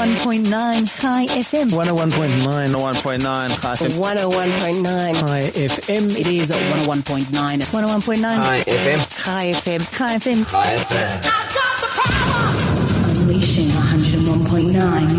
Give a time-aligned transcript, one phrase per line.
[0.00, 0.48] 101.9
[1.02, 1.68] High FM.
[1.72, 4.00] 101.9, 101.9, High FM.
[4.00, 6.16] 101.9 High FM.
[6.18, 7.60] It is 101.9.
[7.60, 8.98] 101.9 High FM.
[9.22, 9.80] High FM.
[9.94, 10.44] High FM.
[10.48, 11.10] High FM.
[13.20, 14.72] Unleashing 101.9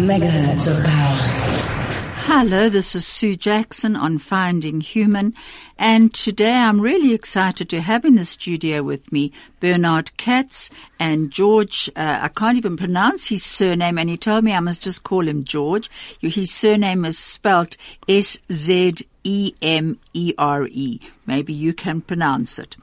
[0.09, 1.20] megahertz of power.
[2.33, 5.33] Hello, this is Sue Jackson on Finding Human,
[5.77, 11.29] and today I'm really excited to have in the studio with me Bernard Katz and
[11.29, 11.89] George.
[11.93, 15.27] Uh, I can't even pronounce his surname, and he told me I must just call
[15.27, 15.89] him George.
[16.21, 17.75] His surname is spelt
[18.07, 20.99] S Z E M E R E.
[21.25, 22.75] Maybe you can pronounce it.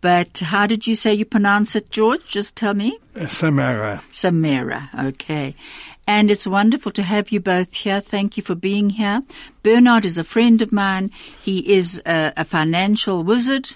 [0.00, 2.26] But how did you say you pronounce it, George?
[2.26, 2.98] Just tell me.
[3.28, 4.02] Samara.
[4.12, 4.90] Samara.
[4.98, 5.54] Okay.
[6.06, 8.00] And it's wonderful to have you both here.
[8.00, 9.22] Thank you for being here.
[9.62, 11.10] Bernard is a friend of mine.
[11.40, 13.74] He is a, a financial wizard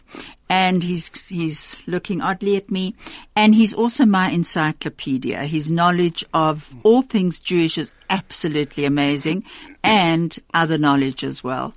[0.51, 2.95] and he's, he's looking oddly at me.
[3.35, 5.47] And he's also my encyclopedia.
[5.47, 9.45] His knowledge of all things Jewish is absolutely amazing
[9.83, 11.73] and other knowledge as well.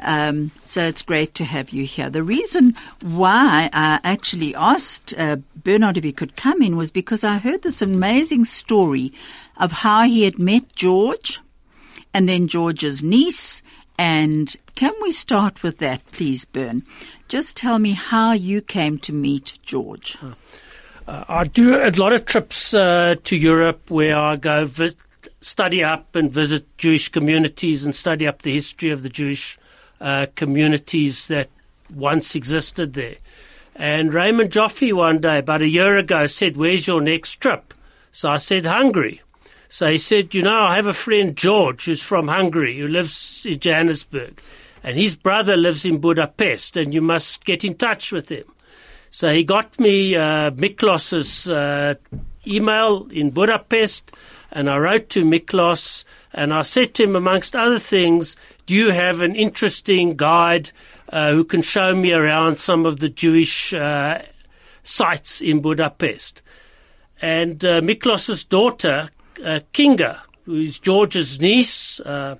[0.00, 2.10] Um, so it's great to have you here.
[2.10, 7.24] The reason why I actually asked uh, Bernard if he could come in was because
[7.24, 9.12] I heard this amazing story
[9.56, 11.40] of how he had met George
[12.14, 13.62] and then George's niece.
[13.98, 16.82] And can we start with that, please, Bern?
[17.28, 20.16] Just tell me how you came to meet George.
[21.06, 24.66] Uh, I do a lot of trips uh, to Europe where I go
[25.40, 29.58] study up and visit Jewish communities and study up the history of the Jewish
[30.02, 31.48] uh, communities that
[31.94, 33.16] once existed there.
[33.74, 37.72] And Raymond Joffe one day, about a year ago, said, Where's your next trip?
[38.10, 39.22] So I said, Hungary.
[39.68, 43.46] So he said, You know, I have a friend, George, who's from Hungary, who lives
[43.46, 44.40] in Johannesburg.
[44.82, 48.44] And his brother lives in Budapest, and you must get in touch with him.
[49.10, 51.94] So he got me uh, Miklos's uh,
[52.46, 54.10] email in Budapest,
[54.52, 58.36] and I wrote to Miklos, and I said to him, amongst other things,
[58.66, 60.70] do you have an interesting guide
[61.08, 64.22] uh, who can show me around some of the Jewish uh,
[64.84, 66.42] sites in Budapest?
[67.20, 69.10] And uh, Miklos's daughter,
[69.42, 72.36] uh, Kinga, who is George's niece, uh,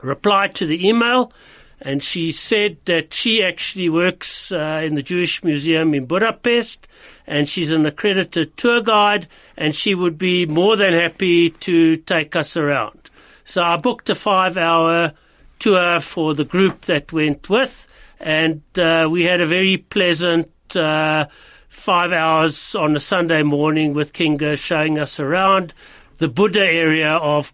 [0.00, 1.32] replied to the email,
[1.80, 6.86] and she said that she actually works uh, in the Jewish Museum in Budapest,
[7.26, 12.36] and she's an accredited tour guide, and she would be more than happy to take
[12.36, 13.10] us around.
[13.44, 15.12] So I booked a five-hour
[15.58, 17.86] tour for the group that went with,
[18.20, 21.26] and uh, we had a very pleasant uh,
[21.68, 25.74] five hours on a Sunday morning with Kinga showing us around
[26.18, 27.52] the Buda area of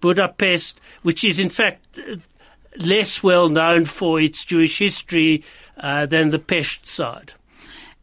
[0.00, 1.98] Budapest, which is in fact
[2.76, 5.44] less well known for its Jewish history
[5.78, 7.32] uh, than the Pest side.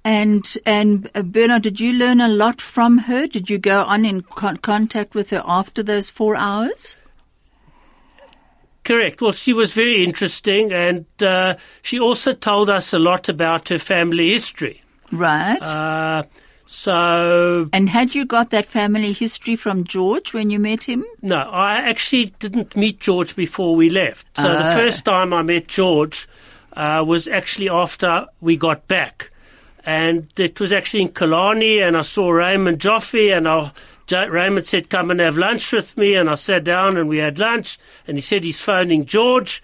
[0.03, 3.27] And and uh, Bernard, did you learn a lot from her?
[3.27, 6.95] Did you go on in con- contact with her after those four hours?
[8.83, 9.21] Correct.
[9.21, 13.77] Well, she was very interesting, and uh, she also told us a lot about her
[13.77, 14.81] family history.
[15.11, 15.61] Right.
[15.61, 16.23] Uh,
[16.71, 21.03] so, and had you got that family history from George when you met him?
[21.21, 24.25] no, I actually didn't meet George before we left.
[24.37, 24.73] So the Ah.
[24.73, 26.29] first time I met George
[26.73, 29.29] uh, was actually after we got back.
[29.85, 33.71] And it was actually in Killarney, and I saw Raymond Joffe, and I,
[34.09, 37.37] Raymond said, come and have lunch with me, and I sat down and we had
[37.39, 37.77] lunch,
[38.07, 39.61] and he said he's phoning George,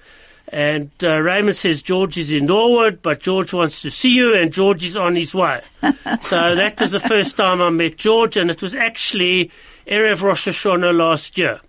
[0.50, 4.54] and uh, Raymond says George is in Norwood, but George wants to see you, and
[4.54, 5.62] George is on his way.
[6.22, 9.52] so that was the first time I met George, and it was actually
[9.88, 11.60] Erev Rosh Hashanah last year.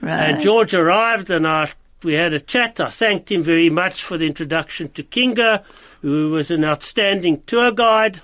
[0.00, 0.30] Right.
[0.30, 1.72] And George arrived, and I,
[2.04, 2.78] we had a chat.
[2.78, 5.64] I thanked him very much for the introduction to Kinga,
[6.02, 8.20] who was an outstanding tour guide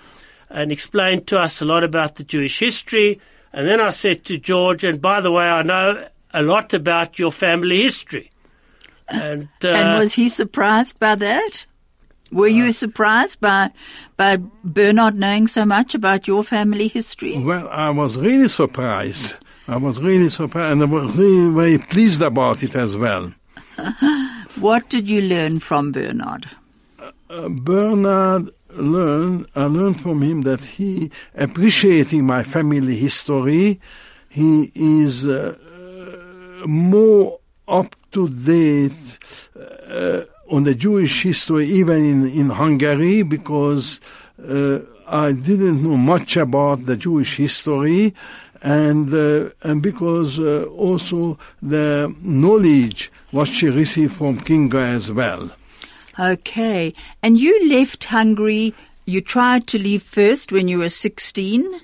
[0.49, 3.21] and explained to us a lot about the Jewish history.
[3.53, 7.19] And then I said to George, and by the way, I know a lot about
[7.19, 8.31] your family history.
[9.09, 11.67] And, uh, and was he surprised by that?
[12.33, 13.71] Were you surprised by
[14.17, 17.39] by Bernard knowing so much about your family history?
[17.39, 19.37] Well, I was really surprised.
[19.69, 23.33] I was really surprised and I was really very pleased about it as well.
[24.57, 26.49] What did you learn from Bernard?
[27.29, 33.81] Uh, Bernard learned, I learned from him that he appreciating my family history.
[34.29, 35.57] He is uh,
[36.63, 39.19] uh, more up to date
[39.57, 44.01] uh, on the Jewish history, even in, in Hungary, because
[44.43, 48.15] uh, I didn't know much about the Jewish history,
[48.63, 55.51] and uh, and because uh, also the knowledge what she received from Kinga as well.
[56.19, 56.95] Okay.
[57.23, 58.73] And you left Hungary.
[59.07, 61.81] You tried to leave first when you were 16.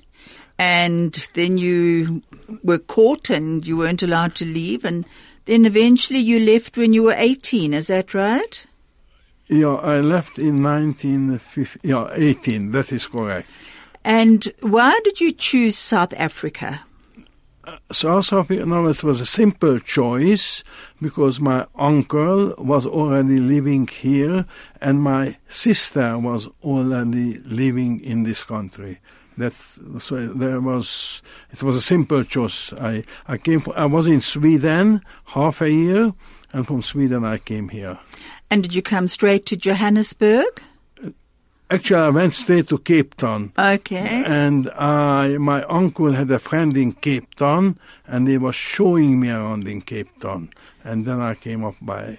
[0.61, 2.23] and then you
[2.63, 5.07] were caught and you weren't allowed to leave, and
[5.47, 7.75] then eventually you left when you were 18.
[7.75, 8.67] Is that right?
[9.49, 13.51] Yeah, I left in 1950, yeah, 18, that is correct.
[14.05, 16.83] And why did you choose South Africa?
[17.65, 20.63] Uh, South Africa, no, it was a simple choice
[21.03, 24.47] because my uncle was already living here
[24.81, 29.01] and my sister was already living in this country.
[29.37, 32.73] That's, so there was, it was a simple choice.
[32.75, 36.13] I, I came, I was in Sweden half a year
[36.53, 37.99] and from Sweden I came here.
[38.51, 40.63] And did you come straight to Johannesburg?
[41.71, 43.53] Actually, I went straight to Cape Town.
[43.57, 44.25] Okay.
[44.27, 47.79] And I, my uncle had a friend in Cape Town,
[48.09, 50.51] and he was showing me around in Cape Town.
[50.83, 52.19] And then I came up by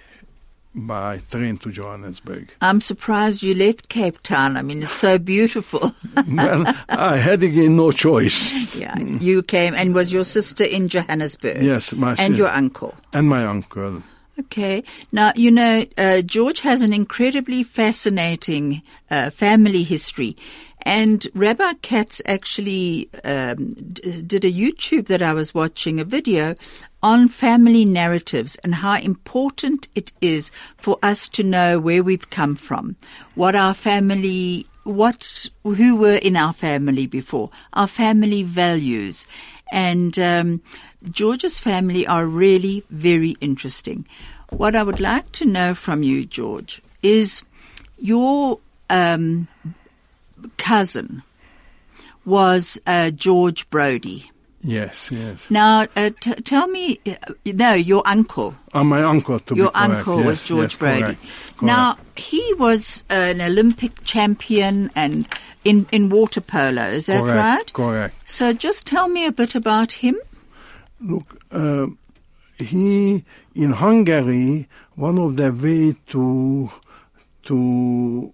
[0.74, 2.52] by train to Johannesburg.
[2.60, 4.56] I'm surprised you left Cape Town.
[4.56, 5.94] I mean, it's so beautiful.
[6.28, 8.52] well, I had again no choice.
[8.74, 11.62] yeah, you came, and was your sister in Johannesburg?
[11.62, 12.94] Yes, my and sis- your uncle.
[13.12, 14.02] and my uncle.
[14.38, 14.82] Okay.
[15.12, 20.36] Now, you know, uh, George has an incredibly fascinating uh, family history.
[20.84, 26.56] And Rabbi Katz actually um, d- did a YouTube that I was watching, a video
[27.02, 32.54] on family narratives and how important it is for us to know where we've come
[32.54, 32.96] from,
[33.34, 39.26] what our family, what, who were in our family before, our family values.
[39.72, 40.62] And um,
[41.10, 44.06] George's family are really very interesting.
[44.50, 47.42] What I would like to know from you, George, is
[47.98, 48.60] your
[48.90, 49.48] um,
[50.56, 51.22] cousin
[52.24, 54.31] was uh, George Brody.
[54.64, 55.50] Yes, yes.
[55.50, 58.54] Now, uh, t- tell me, uh, no, your uncle.
[58.72, 59.90] Uh, my uncle, to Your be correct.
[59.90, 61.00] uncle yes, was George yes, Brody.
[61.00, 61.62] correct, correct.
[61.62, 65.26] Now, he was an Olympic champion and
[65.64, 67.72] in, in water polo, is that correct, right?
[67.72, 68.14] Correct.
[68.26, 70.16] So just tell me a bit about him.
[71.00, 71.86] Look, uh,
[72.58, 73.24] he
[73.54, 76.70] in Hungary, one of the way to
[77.44, 78.32] to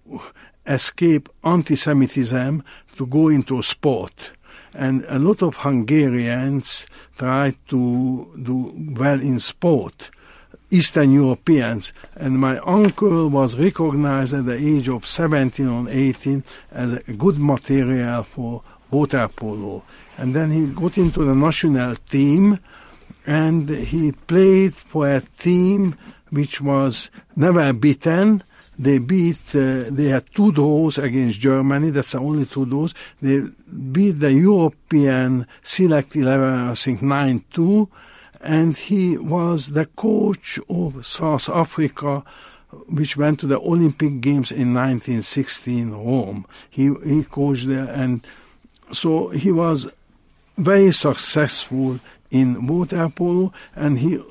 [0.67, 2.63] escape anti-Semitism
[2.97, 4.31] to go into a sport,
[4.73, 6.85] and a lot of Hungarians
[7.17, 10.11] try to do well in sport.
[10.71, 16.93] Eastern Europeans, and my uncle was recognized at the age of 17 or 18 as
[16.93, 18.61] a good material for
[18.91, 19.83] water polo.
[20.17, 22.59] And then he got into the national team,
[23.25, 25.95] and he played for a team
[26.29, 28.43] which was never beaten.
[28.79, 32.93] They beat, uh, they had two draws against Germany, that's the only two draws.
[33.21, 33.41] They
[33.91, 37.89] beat the European Select 11, I think 9-2,
[38.39, 42.23] and he was the coach of South Africa,
[42.87, 46.45] which went to the Olympic Games in 1916 Rome.
[46.69, 48.25] He, he coached there, and
[48.93, 49.91] so he was
[50.57, 51.99] very successful
[52.31, 54.23] in water polo, and he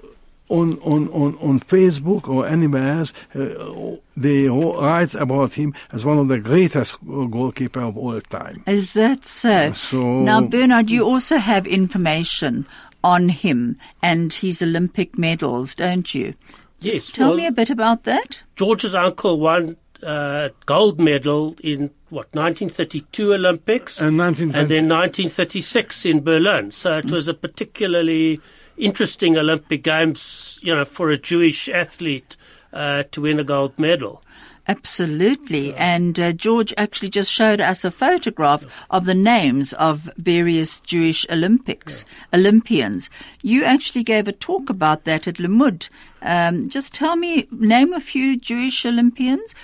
[0.49, 6.19] on on on on Facebook or anywhere else, uh, they write about him as one
[6.19, 8.63] of the greatest goalkeeper of all time.
[8.67, 9.73] Is that so?
[9.73, 12.67] So- now, Bernard, you also have information
[13.05, 16.35] on him and his Olympic medals, don't you?
[16.81, 18.39] Yes, Just tell well- me a bit about that.
[18.57, 26.07] George's uncle won uh, gold medal in what 1932 Olympics And 1920 and then 1936
[26.07, 26.71] in Berlin.
[26.71, 28.41] So it was a particularly
[28.79, 32.37] interesting Olympic Games, you know, for a Jewish athlete
[32.73, 34.23] uh, to win a gold medal.
[34.69, 35.75] Absolutely.
[35.75, 41.25] And uh, George actually just showed us a photograph of the names of various Jewish
[41.31, 42.05] Olympics,
[42.35, 43.09] Olympians.
[43.41, 45.89] You actually gave a talk about that at Limmud.
[46.21, 49.55] Um, just tell me, name a few Jewish Olympians.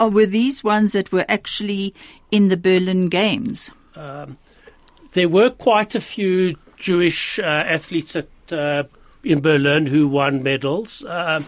[0.00, 1.94] Or were these ones that were actually
[2.32, 3.70] in the Berlin Games?
[5.12, 8.84] There were quite a few Jewish uh, athletes at, uh,
[9.24, 11.42] in Berlin who won medals, uh,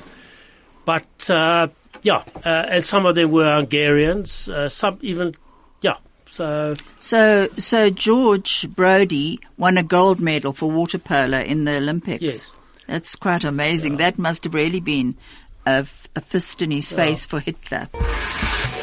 [0.84, 1.68] but uh,
[2.02, 4.48] yeah, uh, and some of them were Hungarians.
[4.48, 5.34] Uh, some even,
[5.80, 5.96] yeah.
[6.26, 12.22] So So, so George Brody won a gold medal for water polo in the Olympics.
[12.22, 12.46] Yes.
[12.86, 13.98] That's quite amazing.
[13.98, 15.16] That must have really been
[15.66, 17.86] a, f- a fist in his face for Hitler.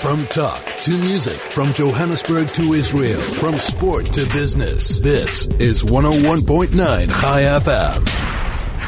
[0.02, 5.00] From talk to music, from Johannesburg to Israel, from sport to business.
[5.00, 8.08] This is 101.9 High FM.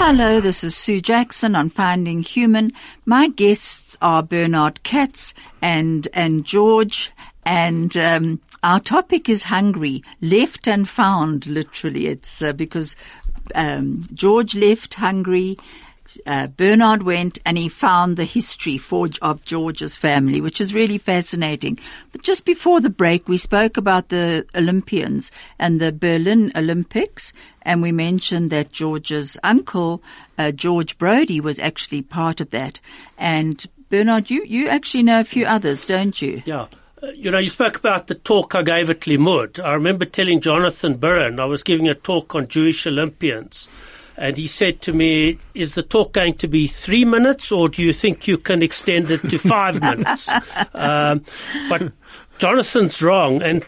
[0.01, 2.71] Hello, this is Sue Jackson on Finding Human.
[3.05, 7.11] My guests are Bernard Katz and and George,
[7.43, 11.47] and um, our topic is hungry, left and found.
[11.47, 12.95] Literally, it's uh, because
[13.55, 15.57] um, George left Hungary
[16.25, 20.97] uh, Bernard went and he found the history for, of George's family, which is really
[20.97, 21.79] fascinating.
[22.11, 27.81] But just before the break, we spoke about the Olympians and the Berlin Olympics, and
[27.81, 30.01] we mentioned that George's uncle,
[30.37, 32.79] uh, George Brody, was actually part of that.
[33.17, 36.43] And Bernard, you, you actually know a few others, don't you?
[36.45, 36.67] Yeah.
[37.01, 39.63] Uh, you know, you spoke about the talk I gave at Limmud.
[39.63, 43.67] I remember telling Jonathan Burren, I was giving a talk on Jewish Olympians,
[44.19, 47.81] and he said to me, Is the talk going to be three minutes, or do
[47.81, 50.29] you think you can extend it to five minutes?
[50.73, 51.23] Um,
[51.69, 51.93] but
[52.37, 53.63] Jonathan's wrong, and,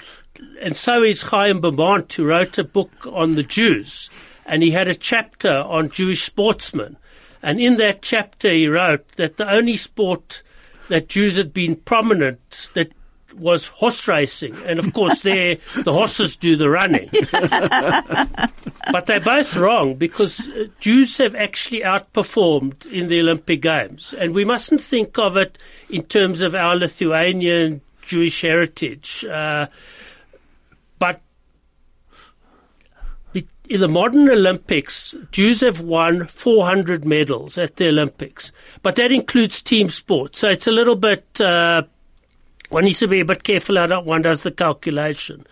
[0.61, 4.09] and so is Chaim Bermant, who wrote a book on the Jews,
[4.45, 6.97] and he had a chapter on Jewish sportsmen.
[7.41, 10.43] And in that chapter, he wrote that the only sport
[10.89, 12.91] that Jews had been prominent that
[13.33, 17.09] was horse racing, and of course, there the horses do the running.
[18.91, 24.33] but they're both wrong because uh, Jews have actually outperformed in the Olympic Games, and
[24.33, 25.57] we mustn't think of it
[25.89, 29.25] in terms of our Lithuanian Jewish heritage.
[29.25, 29.67] Uh,
[30.99, 31.21] but
[33.71, 38.51] in the modern Olympics, Jews have won 400 medals at the Olympics,
[38.83, 40.39] but that includes team sports.
[40.39, 41.39] So it's a little bit.
[41.39, 41.83] Uh,
[42.71, 45.45] one needs to be a bit careful how one does the calculation.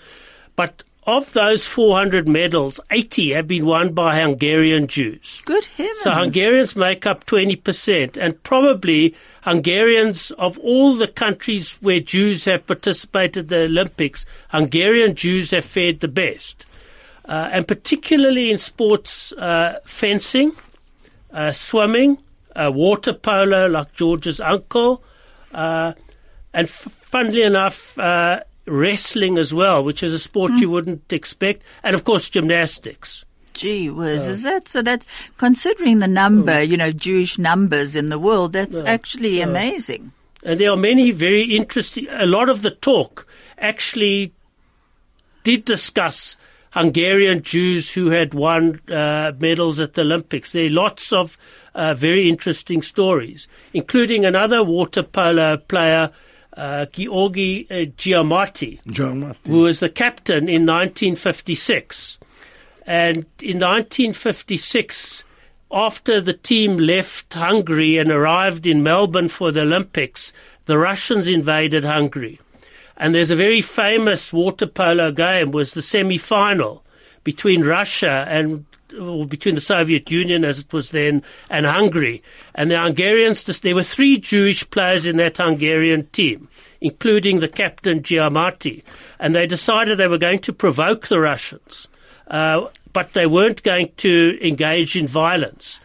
[0.56, 5.42] But of those 400 medals, 80 have been won by Hungarian Jews.
[5.44, 6.02] Good heavens.
[6.02, 12.68] So Hungarians make up 20%, and probably Hungarians of all the countries where Jews have
[12.68, 16.66] participated in the Olympics, Hungarian Jews have fared the best.
[17.26, 20.52] Uh, and particularly in sports, uh, fencing,
[21.32, 22.18] uh, swimming,
[22.56, 25.04] uh, water polo, like George's uncle,
[25.54, 25.94] uh,
[26.54, 31.64] and f- funnily enough, uh, wrestling as well, which is a sport you wouldn't expect,
[31.84, 33.26] and of course gymnastics.
[33.54, 34.82] Gee whiz, is that so?
[34.82, 35.04] That
[35.38, 36.60] considering the number, Oh.
[36.62, 38.54] you know, Jewish numbers in the world.
[38.54, 40.12] That's actually amazing.
[40.44, 42.08] And there are many very interesting.
[42.12, 44.32] A lot of the talk actually
[45.44, 46.38] did discuss
[46.72, 50.52] Hungarian Jews who had won uh, medals at the Olympics.
[50.54, 51.38] There are lots of
[51.76, 56.12] uh, very interesting stories, including another water polo player,
[56.60, 58.80] uh, Georgi uh, Gyarmati.
[58.88, 62.20] John who was the captain in 1956.
[62.86, 65.24] And in 1956,
[65.72, 70.34] after the team left Hungary and arrived in Melbourne for the Olympics,
[70.66, 72.40] the Russians invaded Hungary.
[72.98, 76.84] And there's a very famous water polo game was the semi-final
[77.24, 82.24] between Russia and or between the Soviet Union as it was then and Hungary.
[82.56, 86.48] And the Hungarians, just, there were three Jewish players in that Hungarian team,
[86.82, 88.84] including the captain Gyarmati.
[89.20, 91.88] And they decided they were going to provoke the Russians,
[92.28, 95.80] uh, but they weren't going to engage in violence.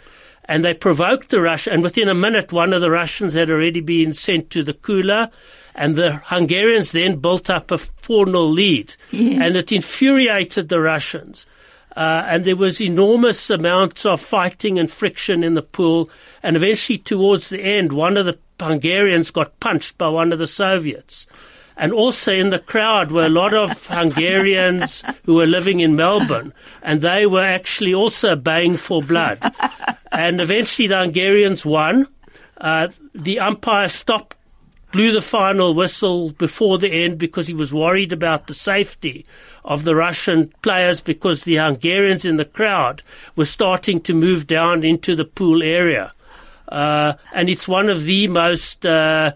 [0.47, 3.81] And they provoked the Russian, and within a minute, one of the Russians had already
[3.81, 5.31] been sent to the cooler.
[5.75, 8.95] And the Hungarians then built up a 4 0 lead.
[9.41, 11.47] And it infuriated the Russians.
[11.97, 16.11] Uh, and there was enormous amounts of fighting and friction in the pool.
[16.43, 20.47] And eventually, towards the end, one of the Hungarians got punched by one of the
[20.47, 21.27] Soviets.
[21.77, 26.53] And also in the crowd were a lot of Hungarians who were living in Melbourne,
[26.83, 29.39] and they were actually also baying for blood.
[30.13, 32.07] And eventually, the Hungarians won.
[32.57, 34.37] Uh, the umpire stopped
[34.93, 39.27] blew the final whistle before the end because he was worried about the safety
[39.65, 43.03] of the Russian players because the Hungarians in the crowd
[43.37, 46.13] were starting to move down into the pool area.
[46.69, 49.33] Uh, and it's one of the most uh,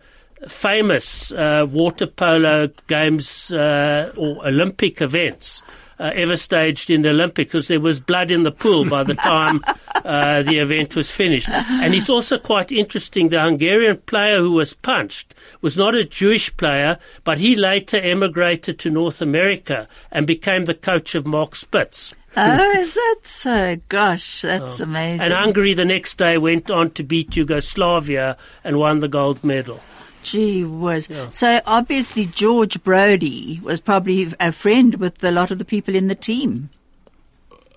[0.47, 5.63] famous uh, water polo games uh, or Olympic events.
[6.01, 9.17] Uh, ever staged in the Olympics because there was blood in the pool by the
[9.17, 9.61] time
[10.05, 11.49] uh, the event was finished.
[11.49, 13.31] And it's also quite interesting.
[13.31, 18.79] The Hungarian player who was punched was not a Jewish player, but he later emigrated
[18.79, 22.15] to North America and became the coach of Mark Spitz.
[22.37, 23.77] Oh, is that so?
[23.89, 25.21] Gosh, that's amazing.
[25.21, 29.81] And Hungary the next day went on to beat Yugoslavia and won the gold medal.
[30.31, 31.09] Gee whiz.
[31.31, 36.09] So obviously George Brody was probably a friend with a lot of the people in
[36.09, 36.71] the team.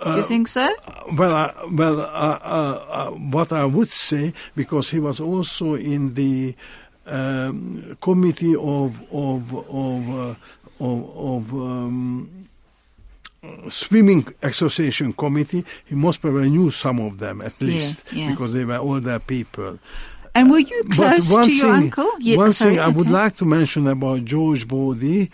[0.03, 0.73] Do you think so?
[1.13, 6.15] Well, uh, well, uh, uh, uh, what I would say, because he was also in
[6.15, 6.55] the
[7.05, 10.35] um, committee of of of uh,
[10.79, 12.47] of, of um,
[13.69, 18.31] swimming association committee, he most probably knew some of them at least yeah.
[18.31, 19.77] because they were older people.
[20.33, 22.11] And were you close to your thing, uncle?
[22.19, 25.29] Yeah, one sorry, thing I would like to mention about George Brody,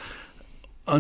[0.88, 1.00] uh,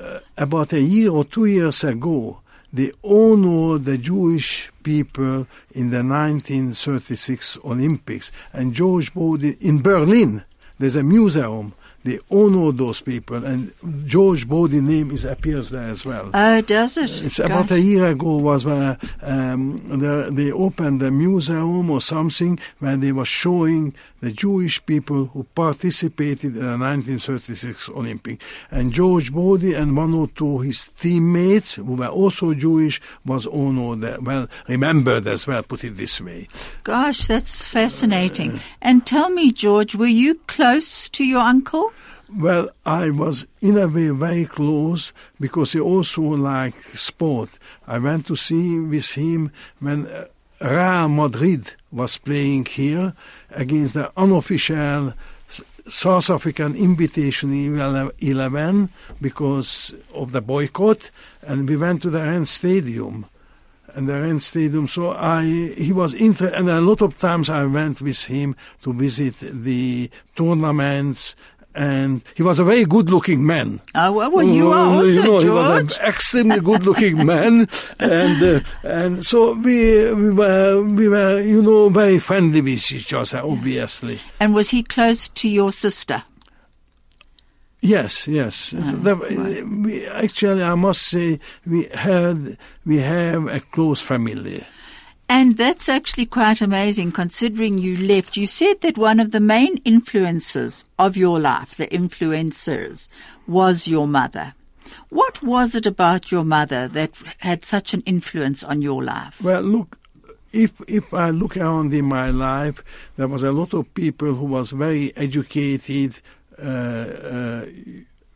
[0.00, 2.40] uh, about a year or two years ago,
[2.72, 8.30] they honored the Jewish people in the 1936 Olympics.
[8.52, 10.44] And George Brody in Berlin,
[10.78, 11.72] there's a museum.
[12.04, 13.72] They honor those people, and
[14.04, 16.30] George Brody's name is appears there as well.
[16.34, 17.24] Oh, does it?
[17.24, 22.58] It's about a year ago was where um, the, they opened a museum or something
[22.78, 23.94] where they were showing
[24.24, 28.40] the Jewish people who participated in the 1936 Olympic.
[28.70, 34.24] And George Brody and one or two his teammates who were also Jewish was honored,
[34.24, 36.48] well, remembered as well, put it this way.
[36.84, 38.60] Gosh, that's fascinating.
[38.80, 41.92] And tell me, George, were you close to your uncle?
[42.34, 47.50] Well, I was in a way very close because he also liked sport.
[47.86, 50.24] I went to see with him when uh,
[50.60, 53.12] Real Madrid was playing here
[53.54, 55.14] against the unofficial
[55.88, 57.52] South African Invitation
[58.18, 58.88] 11
[59.20, 61.10] because of the boycott,
[61.42, 63.26] and we went to the Rand Stadium.
[63.94, 67.64] And the Rand Stadium, so I he was inter, and a lot of times I
[67.64, 71.36] went with him to visit the tournaments
[71.74, 73.80] and he was a very good-looking man.
[73.94, 77.68] Oh, well, well you are Oh, also, you know, he was an extremely good-looking man,
[77.98, 83.12] and uh, and so we we were we were you know very friendly with each
[83.12, 84.20] other, obviously.
[84.40, 86.22] and was he close to your sister?
[87.80, 88.74] Yes, yes.
[88.74, 94.64] Ah, the- we, actually, I must say we had we have a close family.
[95.28, 98.36] And that's actually quite amazing considering you left.
[98.36, 103.08] You said that one of the main influences of your life, the influencers,
[103.46, 104.54] was your mother.
[105.08, 109.40] What was it about your mother that had such an influence on your life?
[109.42, 109.98] Well, look,
[110.52, 112.82] if if I look around in my life,
[113.16, 116.20] there was a lot of people who was very educated,
[116.58, 117.66] uh, uh,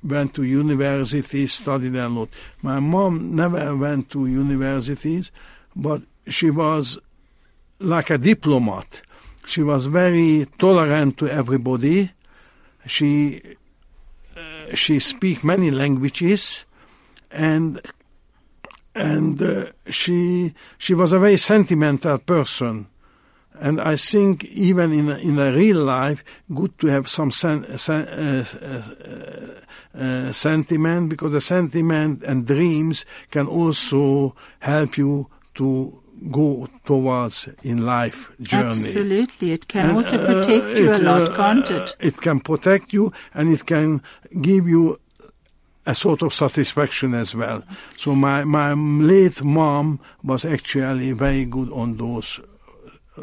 [0.02, 2.28] went to universities, studied a lot.
[2.62, 5.30] My mom never went to universities,
[5.76, 6.98] but she was
[7.78, 9.02] like a diplomat.
[9.46, 12.10] She was very tolerant to everybody.
[12.86, 13.40] She
[14.36, 16.64] uh, she speak many languages,
[17.30, 17.80] and
[18.94, 22.86] and uh, she she was a very sentimental person,
[23.54, 26.22] and I think even in in a real life,
[26.54, 33.06] good to have some sen- sen- uh, uh, uh, sentiment because the sentiment and dreams
[33.30, 38.70] can also help you to go towards in life journey.
[38.70, 39.52] Absolutely.
[39.52, 41.96] It can And, also uh, protect you a lot, uh, can't uh, it?
[42.00, 44.02] It can protect you and it can
[44.40, 44.98] give you
[45.86, 47.62] a sort of satisfaction as well.
[47.96, 52.40] So my, my late mom was actually very good on those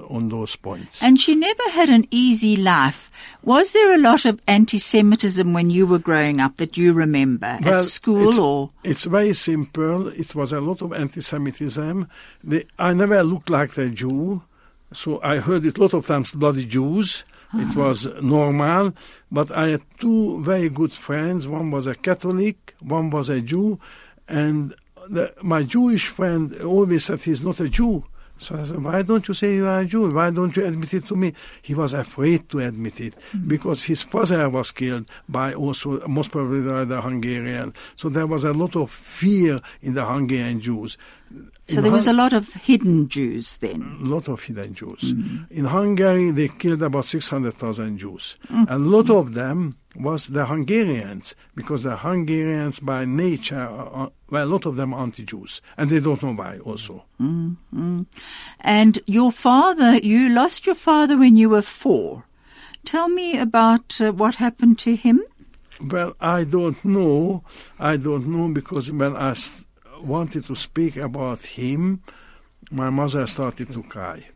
[0.10, 1.02] on those points.
[1.02, 3.12] And she never had an easy life.
[3.44, 7.82] Was there a lot of anti-Semitism when you were growing up that you remember Well,
[7.82, 8.72] at school it's, or?
[8.84, 10.08] It's very simple.
[10.10, 12.08] It was a lot of anti-Semitism.
[12.44, 14.42] The, I never looked like a Jew,
[14.94, 17.24] so I heard it a lot of times, bloody Jews.
[17.54, 17.80] It uh-huh.
[17.80, 18.94] was normal,
[19.32, 21.48] but I had two very good friends.
[21.48, 23.80] One was a Catholic, one was a Jew,
[24.28, 24.74] and
[25.08, 28.04] the, my Jewish friend always said he's not a Jew.
[28.38, 30.12] So I said, why don't you say you are a Jew?
[30.12, 31.34] Why don't you admit it to me?
[31.62, 33.48] He was afraid to admit it mm-hmm.
[33.48, 37.74] because his father was killed by also, most probably by the Hungarian.
[37.96, 40.98] So there was a lot of fear in the Hungarian Jews.
[41.68, 43.98] So In there was a lot of hidden Jews then.
[44.02, 45.16] A lot of hidden Jews.
[45.50, 48.36] In Hungary, they killed about 600,000 Jews.
[48.70, 54.52] A lot of them was the Hungarians, because the Hungarians by nature, are, well, a
[54.52, 57.04] lot of them are anti-Jews, and they don't know why also.
[58.60, 62.26] And your father, you lost your father when you were four.
[62.84, 65.22] Tell me about uh, what happened to him.
[65.82, 67.44] Well, I don't know.
[67.80, 69.65] I don't know because when I s-
[70.00, 72.02] wanted to speak about him,
[72.72, 74.28] my mother started to cry.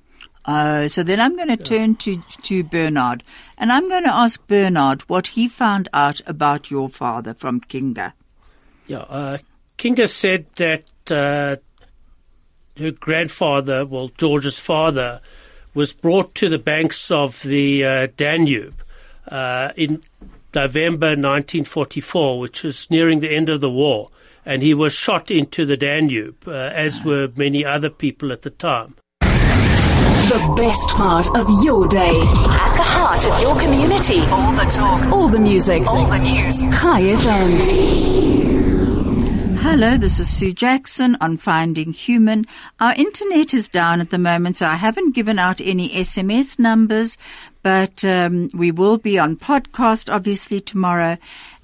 [0.45, 3.24] Uh, so then I'm going to turn to, to Bernard
[3.58, 8.13] and I'm going to ask Bernard what he found out about your father from Kinga.
[8.88, 9.38] Yeah, uh,
[9.78, 11.58] Kinga said that uh,
[12.80, 15.22] her grandfather, well, George's father,
[15.74, 18.82] was brought to the banks of the uh, Danube
[19.28, 20.04] uh, in
[20.54, 24.10] November 1944, which was nearing the end of the war,
[24.50, 28.50] and he was shot into the Danube, uh, as were many other people at the
[28.50, 28.96] time.
[29.22, 32.10] The best part of your day.
[32.10, 34.22] At the heart of your community.
[34.22, 35.06] All the talk.
[35.14, 35.86] All the music.
[35.86, 36.62] All the news.
[36.76, 38.00] High FM.
[39.60, 42.46] Hello, this is Sue Jackson on Finding Human.
[42.80, 47.18] Our internet is down at the moment, so I haven't given out any SMS numbers,
[47.62, 51.18] But um, we will be on podcast obviously tomorrow,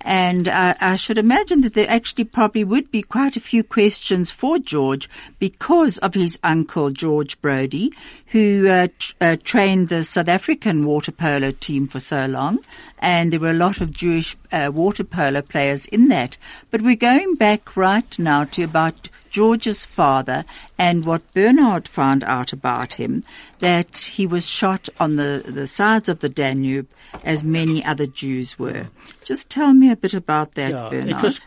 [0.05, 4.31] and uh, I should imagine that there actually probably would be quite a few questions
[4.31, 7.91] for George because of his uncle George Brody,
[8.35, 12.59] who uh, tr- uh, trained the South African water polo team for so long,
[12.99, 16.37] and there were a lot of Jewish uh, water polo players in that.
[16.69, 20.43] But we're going back right now to about George's father
[20.77, 23.23] and what Bernard found out about him,
[23.59, 26.87] that he was shot on the, the sides of the Danube
[27.23, 28.87] as many other Jews were.
[29.23, 31.09] Just tell me a bit about that, Yeah, Bernard.
[31.09, 31.39] it was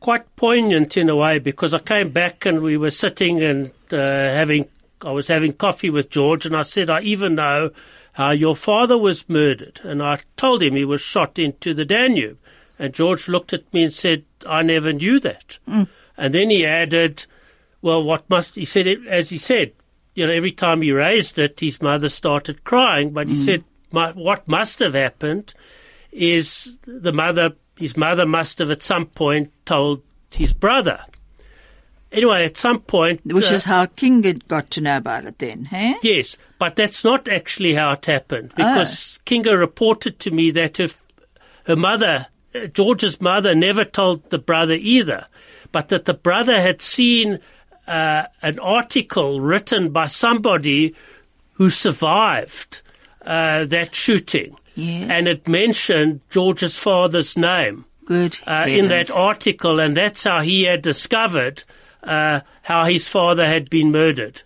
[0.00, 3.96] quite poignant in a way because I came back and we were sitting and uh,
[3.96, 4.68] having,
[5.04, 7.70] I was having coffee with George and I said, I even know
[8.14, 9.80] how your father was murdered.
[9.84, 12.38] And I told him he was shot into the Danube.
[12.78, 15.58] And George looked at me and said, I never knew that.
[15.68, 15.88] Mm.
[16.16, 17.26] And then he added,
[17.82, 19.72] well, what must, he said, it, as he said,
[20.14, 23.44] you know, every time he raised it, his mother started crying, but he mm.
[23.44, 25.54] said, "My- what must have happened
[26.12, 31.00] is the mother, his mother must have at some point told his brother.
[32.14, 35.64] Anyway, at some point, Which uh, is how Kinga got to know about it then,
[35.64, 35.96] hey?
[36.00, 40.88] Yes, but that's not actually how it happened because Kinga reported to me that her,
[41.66, 45.26] her mother, uh, George's mother, never told the brother either,
[45.72, 47.40] but that the brother had seen
[47.88, 50.94] uh, an article written by somebody
[51.54, 52.80] who survived
[53.26, 54.56] uh, that shooting.
[54.76, 55.10] Yes.
[55.10, 58.38] And it mentioned George's father's name Good.
[58.46, 61.64] uh, in that article, and that's how he had discovered
[62.04, 64.42] uh, how his father had been murdered.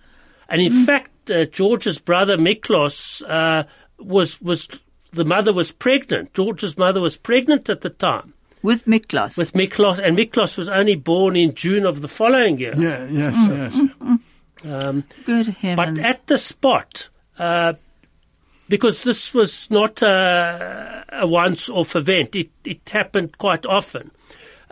[0.48, 3.64] And in fact, uh, George's brother Miklos uh,
[3.98, 4.68] was was
[5.12, 6.32] the mother was pregnant.
[6.34, 9.36] George's mother was pregnant at the time With Miklos.
[9.36, 12.74] with Miklos, and Miklos was only born in June of the following year.
[12.76, 14.18] Yeah, yes, Mm.
[14.62, 14.64] yes.
[14.64, 15.98] Um, Good heavens.
[15.98, 17.74] but at the spot, uh,
[18.68, 24.10] because this was not a, a once-off event, it, it happened quite often.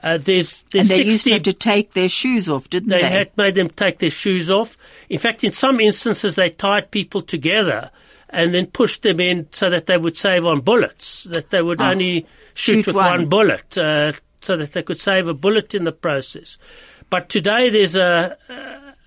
[0.06, 3.02] Uh, there's and they 60 used to have to take their shoes off, didn't they?
[3.02, 4.76] they had made them take their shoes off.
[5.08, 7.90] In fact, in some instances, they tied people together
[8.30, 11.80] and then pushed them in so that they would save on bullets, that they would
[11.80, 12.20] only
[12.54, 12.76] shoot.
[12.76, 13.18] Shoot with one.
[13.18, 16.56] one, bullet, uh, so that they could save a bullet in the process.
[17.10, 18.36] But today there's a,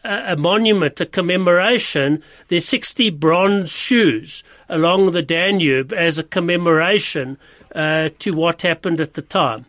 [0.04, 2.22] a, a monument, a commemoration.
[2.50, 7.38] There's 60 bronze shoes along the Danube as a commemoration
[7.74, 9.66] uh, to what happened at the time.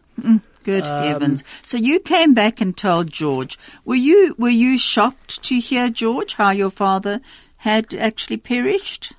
[0.65, 1.45] Good Um, heavens!
[1.65, 3.59] So you came back and told George.
[3.85, 7.21] Were you were you shocked to hear George how your father
[7.59, 9.13] had actually perished?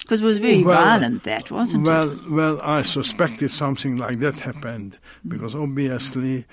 [0.00, 2.30] Because it was very Well, violent, that wasn't well, it?
[2.30, 6.44] well, I suspected something like that happened because obviously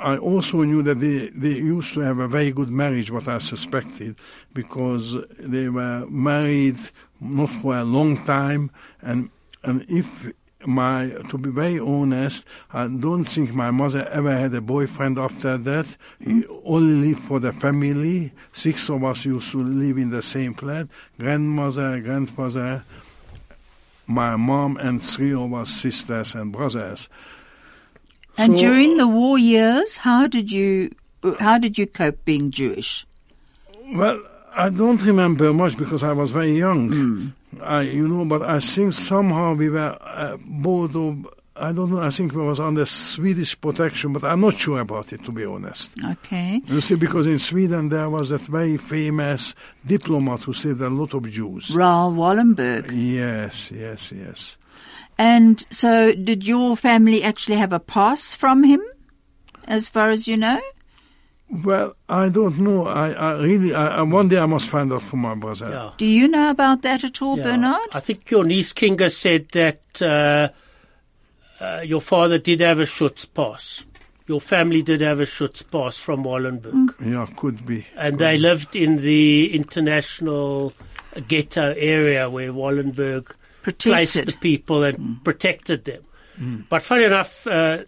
[0.00, 3.38] I also knew that they, they used to have a very good marriage, what I
[3.38, 4.16] suspected,
[4.54, 6.78] because they were married
[7.20, 8.70] not for a long time,
[9.02, 9.30] and
[9.62, 10.06] and if
[10.66, 15.56] my to be very honest, I don't think my mother ever had a boyfriend after
[15.56, 15.96] that.
[16.18, 18.32] He only lived for the family.
[18.52, 20.88] Six of us used to live in the same flat.
[21.18, 22.84] Grandmother, grandfather,
[24.06, 27.08] my mom, and three of us sisters and brothers.
[28.36, 30.92] And So- during the war years, how did you
[31.38, 33.06] how did you cope being Jewish?
[33.92, 34.20] Well,
[34.60, 37.32] I don't remember much because I was very young.
[37.62, 42.00] I, you know, but I think somehow we were uh, both of, I don't know,
[42.00, 45.46] I think we was under Swedish protection, but I'm not sure about it, to be
[45.46, 45.94] honest.
[46.04, 46.60] Okay.
[46.66, 49.54] You see, because in Sweden there was that very famous
[49.86, 51.70] diplomat who saved a lot of Jews.
[51.74, 52.90] Raoul Wallenberg.
[52.92, 54.58] Yes, yes, yes.
[55.16, 58.82] And so, did your family actually have a pass from him,
[59.66, 60.60] as far as you know?
[61.50, 62.86] Well, I don't know.
[62.86, 65.68] I, I really, I, I, one day I must find out from my brother.
[65.68, 65.90] Yeah.
[65.98, 67.44] Do you know about that at all, Yeah.
[67.44, 67.88] Bernard?
[67.92, 70.48] I think your niece Kinga said that uh,
[71.62, 73.82] uh, your father did have a Schutz pass.
[74.28, 76.94] Your family did have a Schutz pass from Wallenberg.
[77.04, 77.84] Yeah, could be.
[77.96, 80.72] And they lived in the international
[81.26, 83.32] ghetto area where Wallenberg
[83.78, 86.04] placed the people and protected them.
[86.68, 87.84] But funny enough, uh,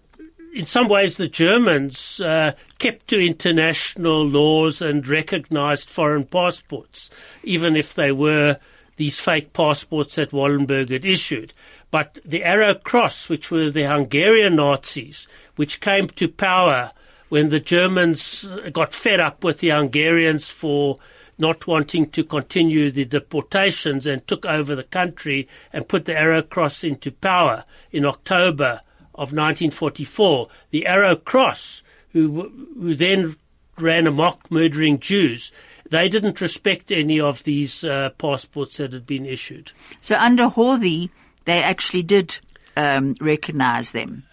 [0.52, 7.10] in some ways the Germans uh, kept to international laws and recognized foreign passports,
[7.42, 8.58] even if they were
[8.96, 11.52] these fake passports that Wallenberg had issued.
[11.90, 16.92] But the Arrow Cross, which were the Hungarian Nazis, which came to power
[17.30, 20.98] when the Germans uh, got fed up with the Hungarians for
[21.38, 26.42] not wanting to continue the deportations and took over the country and put the Arrow
[26.42, 28.80] Cross into power in October
[29.14, 30.48] of 1944.
[30.70, 33.36] The Arrow Cross, who, who then
[33.78, 35.50] ran amok murdering Jews,
[35.90, 39.72] they didn't respect any of these uh, passports that had been issued.
[40.00, 41.10] So under Horthy,
[41.44, 42.38] they actually did
[42.76, 44.24] um, recognize them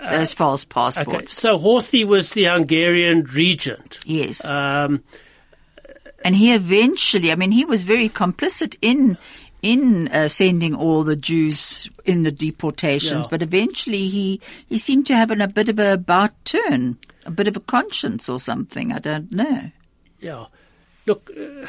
[0.00, 1.40] as false Uh, Okay, passports.
[1.40, 3.98] so Horthy was the Hungarian regent.
[4.04, 4.44] Yes.
[4.44, 5.02] Um,
[6.24, 9.18] And he eventually, I mean, he was very complicit in
[9.64, 13.30] in uh, sending all the Jews in the deportations, Yeah.
[13.30, 17.30] but eventually he he seemed to have an, a bit of a about turn, a
[17.30, 18.92] bit of a conscience or something.
[18.92, 19.70] I don't know.
[20.20, 20.46] Yeah.
[21.06, 21.66] Look, uh,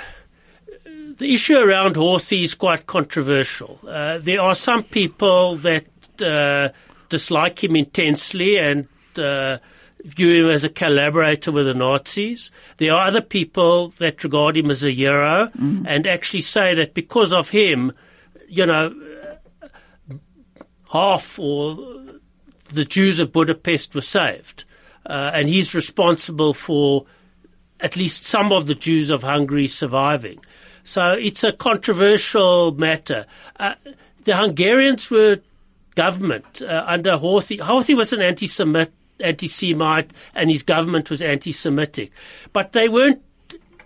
[1.18, 3.80] the issue around Horthy is quite controversial.
[3.88, 5.86] Uh, there are some people that
[6.22, 6.70] uh,
[7.10, 9.58] dislike him intensely and uh,
[10.06, 12.52] view him as a collaborator with the Nazis.
[12.78, 15.50] There are other people that regard him as a hero
[15.88, 17.91] and actually say that because of him,
[18.48, 18.94] you know,
[20.91, 21.78] half or
[22.72, 24.63] the Jews of Budapest were saved.
[25.06, 27.06] Uh, and he's responsible for
[27.80, 30.39] at least some of the Jews of Hungary surviving.
[30.84, 33.26] So it's a controversial matter.
[33.60, 33.76] Uh,
[34.24, 35.39] the Hungarians were
[35.96, 37.60] government uh, under Horthy.
[37.60, 42.12] Horthy was an anti-Semite, anti-Semite, and his government was anti-Semitic,
[42.54, 43.21] but they weren't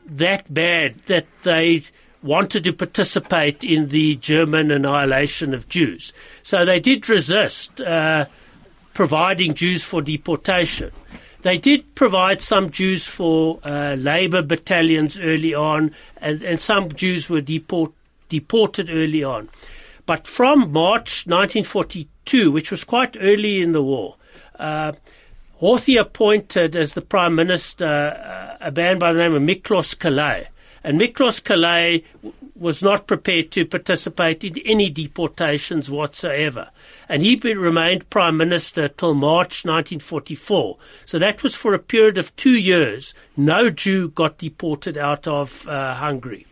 [0.06, 1.84] that bad that they
[2.22, 6.12] wanted to participate in the German annihilation of Jews.
[6.44, 8.26] So they did resist uh,
[8.94, 10.92] providing Jews for deportation.
[11.42, 17.30] They did provide some Jews for uh, labor battalions early on, and, and some Jews
[17.30, 17.94] were deport,
[18.28, 19.50] deported early on.
[20.06, 24.18] But from March 1942, which was quite early in the war,
[24.58, 24.92] uh,
[25.62, 30.48] Horthy appointed as the prime minister uh, a man by the name of Miklos Kallay.
[30.86, 36.70] And Miklos Kallay w- was not prepared to participate in any deportations whatsoever.
[37.10, 40.78] And he be, remained prime minister till March 1944.
[41.06, 43.14] So that was for a period of two years.
[43.36, 46.48] No Jew got deported out of uh, Hungary.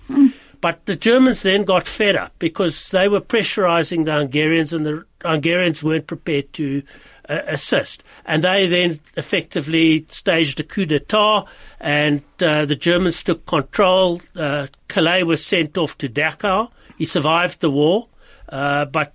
[0.60, 5.06] But the Germans then got fed up because they were pressurizing the Hungarians and the
[5.24, 6.82] Hungarians weren't prepared to
[7.29, 8.03] uh, assist.
[8.25, 11.45] And they then effectively staged a coup d'etat
[11.79, 14.21] and uh, the Germans took control.
[14.35, 16.71] Uh, Kallay was sent off to Dachau.
[16.97, 18.07] He survived the war,
[18.49, 19.13] uh, but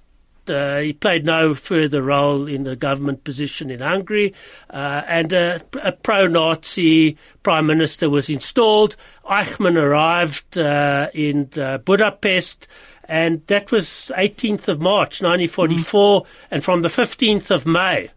[0.49, 4.35] uh, he played no further role in the government position in Hungary,
[4.71, 8.97] uh, and a, a pro-Nazi prime minister was installed.
[9.25, 12.67] Eichmann arrived uh, in uh, Budapest,
[13.05, 18.11] and that was 18th of March 1944, and from the 15th of May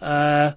[0.00, 0.52] uh,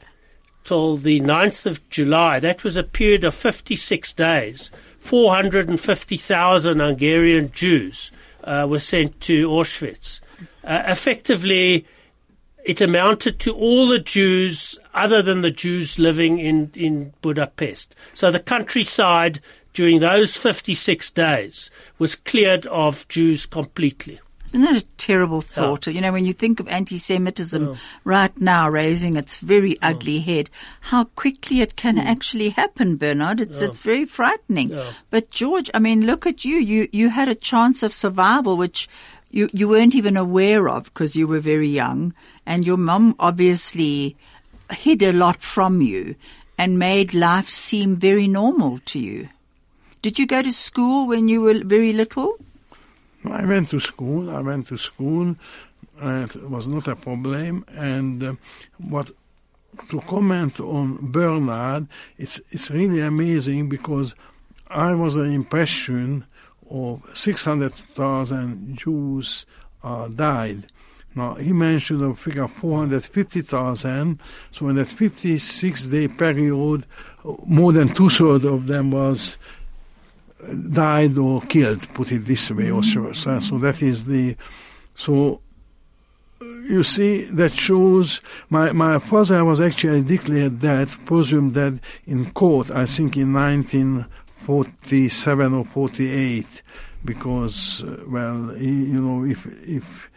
[0.64, 4.72] till the 9th of July, that was a period of 56 days.
[5.00, 8.12] 450,000 Hungarian Jews
[8.44, 10.22] uh, were sent to Auschwitz.
[10.64, 11.86] Uh, effectively,
[12.64, 17.96] it amounted to all the Jews other than the Jews living in, in Budapest.
[18.14, 19.42] So the countryside
[19.74, 24.20] during those 56 days was cleared of Jews completely.
[24.54, 25.88] Isn't it a terrible thought?
[25.88, 31.06] You know, when you think of anti-Semitism right now raising its very ugly head, how
[31.06, 32.06] quickly it can mm.
[32.06, 33.42] actually happen, Bernard.
[33.42, 34.80] It's, it's very frightening.
[35.10, 36.58] But George, I mean, look at you.
[36.58, 38.88] You, you had a chance of survival, which
[39.32, 42.14] you, you weren't even aware of because you were very young.
[42.46, 44.16] And your mum obviously
[44.70, 46.14] hid a lot from you
[46.60, 49.30] and made life seem very normal to you.
[50.04, 52.36] Did you go to school when you were very little?
[53.24, 54.30] I went to school.
[54.30, 55.34] I went to school.
[56.02, 57.64] And it was not a problem.
[57.70, 58.34] And uh,
[58.80, 59.12] what
[59.92, 61.88] to comment on Bernard,
[62.18, 64.14] it's it's really amazing because
[64.68, 66.26] I was an impression
[66.70, 69.46] of 600,000 Jews
[69.86, 70.66] uh, died.
[71.16, 74.20] Now, he mentioned a figure 450,000.
[74.52, 76.86] So in that 56 day period,
[77.46, 79.38] more than two thirds of them was
[80.72, 84.36] died or killed, put it this way, or so, so, that is the,
[84.96, 85.42] so
[86.42, 92.72] you see, that shows my, my father was actually declared dead, presumed dead in court,
[92.72, 96.62] I think in 1947 or 48,
[97.06, 100.10] because, uh, well, he, you know, if, if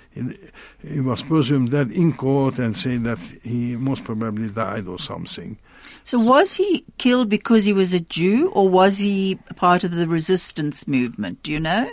[0.83, 5.59] he was presumed dead in court and say that he most probably died or something.
[6.07, 10.07] So was he killed because he was a Jew or was he part of the
[10.07, 11.43] resistance movement?
[11.43, 11.91] Do you know?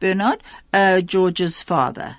[0.00, 0.42] Bernard?
[0.74, 2.18] Uh, George's father.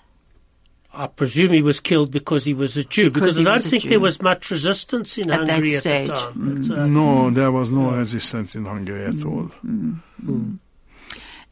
[0.91, 3.83] I presume he was killed because he was a Jew, Because because, I don't think
[3.83, 3.89] Jew.
[3.89, 6.07] there was much resistance in At that Hungary at stage.
[6.07, 6.33] the time.
[6.33, 6.67] Mm.
[6.67, 9.51] But, uh, No, there was no resistance in Hungary at all.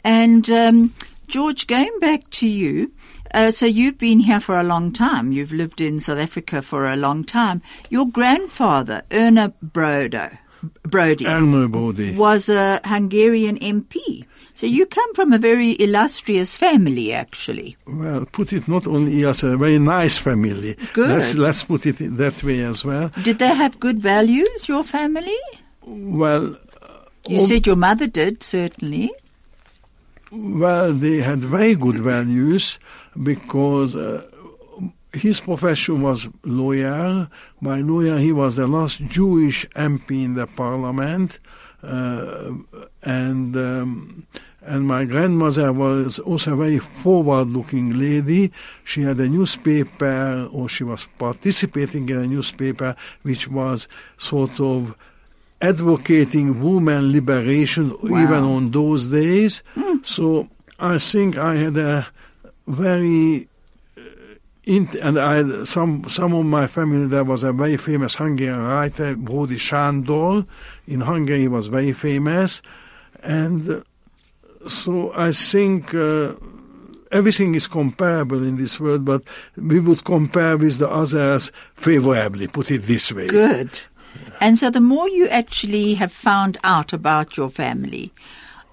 [0.03, 0.93] And um,
[1.27, 2.91] George, going back to you,
[3.33, 5.31] uh, so you've been here for a long time.
[5.31, 7.61] You've lived in South Africa for a long time.
[7.89, 10.37] Your grandfather, Erna Brodo,
[10.83, 12.15] Brody Elmer Brody.
[12.15, 14.25] was a Hungarian MP.
[14.55, 17.75] So you come from a very illustrious family, actually.
[17.87, 20.77] Well, put it not only as a very nice family.
[20.93, 21.09] Good.
[21.09, 23.11] Let's, let's put it that way as well.
[23.23, 25.37] Did they have good values, your family?
[25.81, 26.55] Well,
[27.27, 29.11] You said your mother did, certainly.
[30.31, 32.77] Well, they had very good values
[33.21, 34.25] because uh,
[35.13, 37.27] his profession was lawyer.
[37.61, 41.39] By lawyer, he was the last Jewish MP in the parliament,
[41.83, 42.51] uh,
[43.03, 44.27] and um,
[44.65, 48.51] and my grandmother was also a very forward-looking lady.
[48.85, 54.95] She had a newspaper, or she was participating in a newspaper, which was sort of
[55.61, 59.63] advocating woman liberation even on those days.
[60.03, 60.47] So
[60.79, 62.07] I think I had a
[62.67, 63.47] very
[63.97, 64.01] uh,
[64.65, 69.57] and I some some of my family there was a very famous Hungarian writer Brody
[69.57, 70.45] Sándor.
[70.87, 72.61] In Hungary he was very famous.
[73.21, 73.81] And uh,
[74.67, 76.33] so I think uh,
[77.11, 79.23] everything is comparable in this world but
[79.57, 83.27] we would compare with the others favorably put it this way.
[83.27, 83.81] Good.
[84.39, 88.13] And so the more you actually have found out about your family,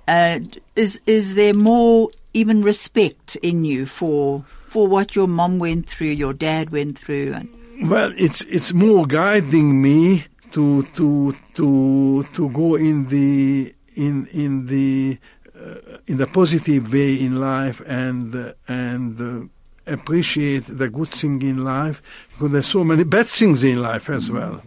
[0.07, 0.41] uh,
[0.77, 6.09] is is there more even respect in you for for what your mom went through,
[6.09, 7.49] your dad went through, and
[7.91, 14.67] Well, it's it's more guiding me to to to to go in the in in
[14.67, 15.19] the
[15.55, 21.43] uh, in the positive way in life and uh, and uh, appreciate the good thing
[21.43, 24.63] in life because there's so many bad things in life as well.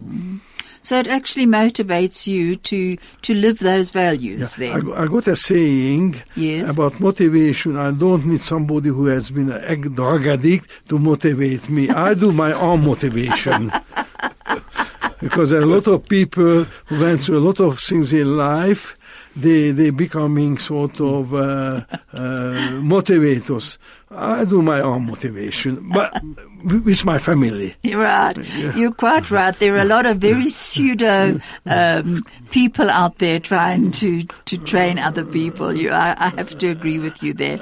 [0.84, 4.54] So it actually motivates you to to live those values.
[4.54, 6.68] I, Then go- I got a saying Yes.
[6.68, 7.76] about motivation.
[7.76, 11.88] I don't need somebody who has been a drug addict to motivate me.
[11.90, 13.72] I do my own motivation.
[15.20, 18.36] because there are a lot of people who went through a lot of things in
[18.36, 18.96] life.
[19.36, 23.78] They they becoming sort of uh, uh, motivators.
[24.10, 26.22] I do my own motivation, but
[26.64, 27.74] with my family.
[27.82, 28.36] You're right.
[28.76, 29.58] You're quite right.
[29.58, 35.00] There are a lot of very pseudo um, people out there trying to, to train
[35.00, 35.72] other people.
[35.74, 37.58] You, I, I have to agree with you there.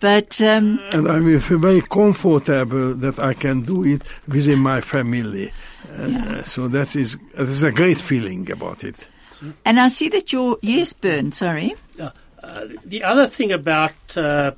[0.00, 5.52] But um, and I'm feel very comfortable that I can do it within my family.
[5.96, 9.06] Uh, So that is that is a great feeling about it.
[9.64, 11.32] And I see that you're yes, Bern.
[11.32, 11.74] Sorry.
[12.84, 14.52] the other thing about uh,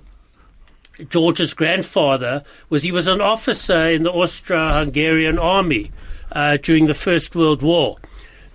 [1.08, 5.92] George's grandfather was he was an officer in the Austro-Hungarian army
[6.32, 7.96] uh, during the First World War.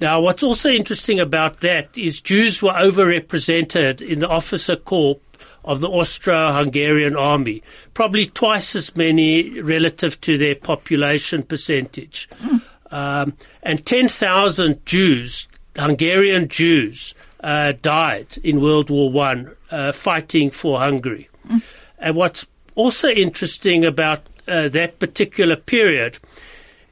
[0.01, 5.19] Now, what's also interesting about that is Jews were overrepresented in the officer corps
[5.63, 12.27] of the Austro-Hungarian army, probably twice as many relative to their population percentage.
[12.91, 13.33] Um,
[13.63, 21.29] and 10,000 Jews, Hungarian Jews, uh, died in World War One uh, fighting for Hungary.
[21.99, 26.17] And what's also interesting about uh, that particular period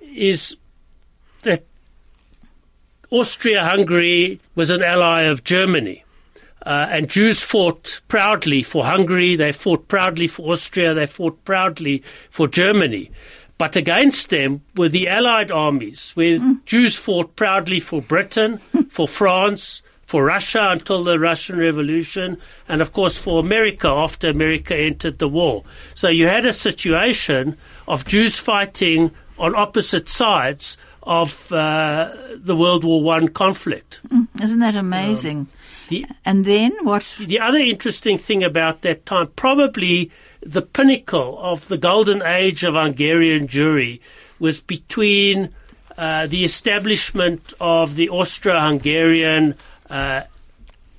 [0.02, 0.58] is
[1.44, 1.64] that
[3.10, 6.04] Austria-Hungary was an ally of Germany.
[6.64, 12.04] Uh, and Jews fought proudly for Hungary, they fought proudly for Austria, they fought proudly
[12.30, 13.10] for Germany.
[13.62, 16.54] But against them were the Allied armies, where hmm.
[16.66, 18.82] Jews fought proudly for Britain, hmm.
[18.90, 24.76] for France, for Russia until the Russian Revolution, and of course for America after America
[24.76, 25.62] entered the war.
[25.94, 27.56] So you had a situation
[27.88, 34.02] of Jews fighting on opposite sides of uh, the World War One conflict.
[34.10, 34.24] Hmm.
[34.42, 35.38] Isn't that amazing?
[35.38, 35.50] Um,
[35.90, 37.04] the, and then what?
[37.20, 40.10] the other interesting thing about that time, probably
[40.42, 44.00] the pinnacle of the golden age of Hungarian Jewry,
[44.40, 45.54] was between
[45.98, 49.56] uh, the establishment of the Austro-Hungarian
[49.90, 50.22] uh,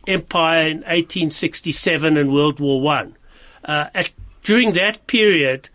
[0.06, 3.16] Empire in 1867 and World War One.
[3.64, 4.10] Uh, at,
[4.42, 5.68] during that period,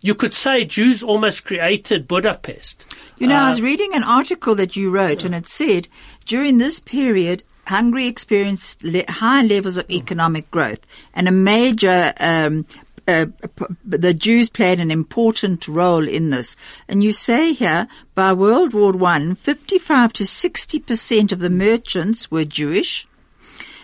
[0.00, 2.84] you could say Jews almost created Budapest.
[3.18, 5.88] You know, I was reading an article that you wrote, and it said
[6.26, 10.80] during this period, Hungary experienced le- high levels of economic growth,
[11.14, 12.12] and a major.
[12.20, 12.66] Um,
[13.08, 13.26] uh,
[13.84, 16.54] the Jews played an important role in this,
[16.86, 22.30] and you say here by World War One, fifty-five to sixty percent of the merchants
[22.30, 23.08] were Jewish.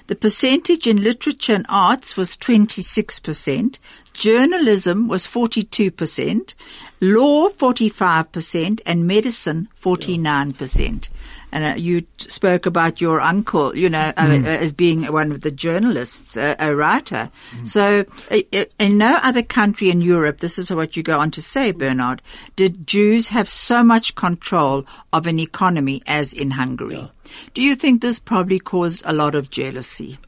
[0.08, 3.78] The percentage in literature and arts was 26%.
[4.14, 6.54] journalism was 42%,
[7.00, 11.08] law 45%, and medicine 49%.
[11.50, 15.32] And uh, you t- spoke about your uncle, you know, uh, uh, as being one
[15.32, 17.30] of the journalists, uh, a writer.
[17.64, 21.30] So, uh, uh, in no other country in Europe, this is what you go on
[21.32, 22.20] to say, Bernard,
[22.56, 27.10] did Jews have so much control of an economy as in Hungary.
[27.54, 30.18] Do you think this probably caused a lot of jealousy?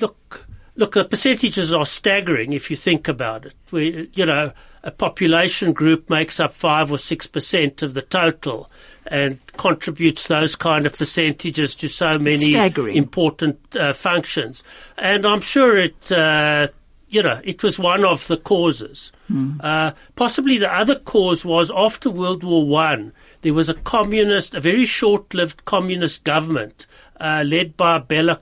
[0.00, 3.54] look, look, the percentages are staggering if you think about it.
[3.70, 4.52] We, you know,
[4.84, 8.70] a population group makes up five or six percent of the total
[9.06, 12.96] and contributes those kind of percentages to so many Staggering.
[12.96, 14.62] important uh, functions.
[14.96, 16.68] And I'm sure it, uh,
[17.08, 19.12] you know, it was one of the causes.
[19.60, 24.60] Uh, possibly the other cause was after World War One, there was a communist, a
[24.60, 26.86] very short-lived communist government
[27.20, 28.40] uh, led by Bela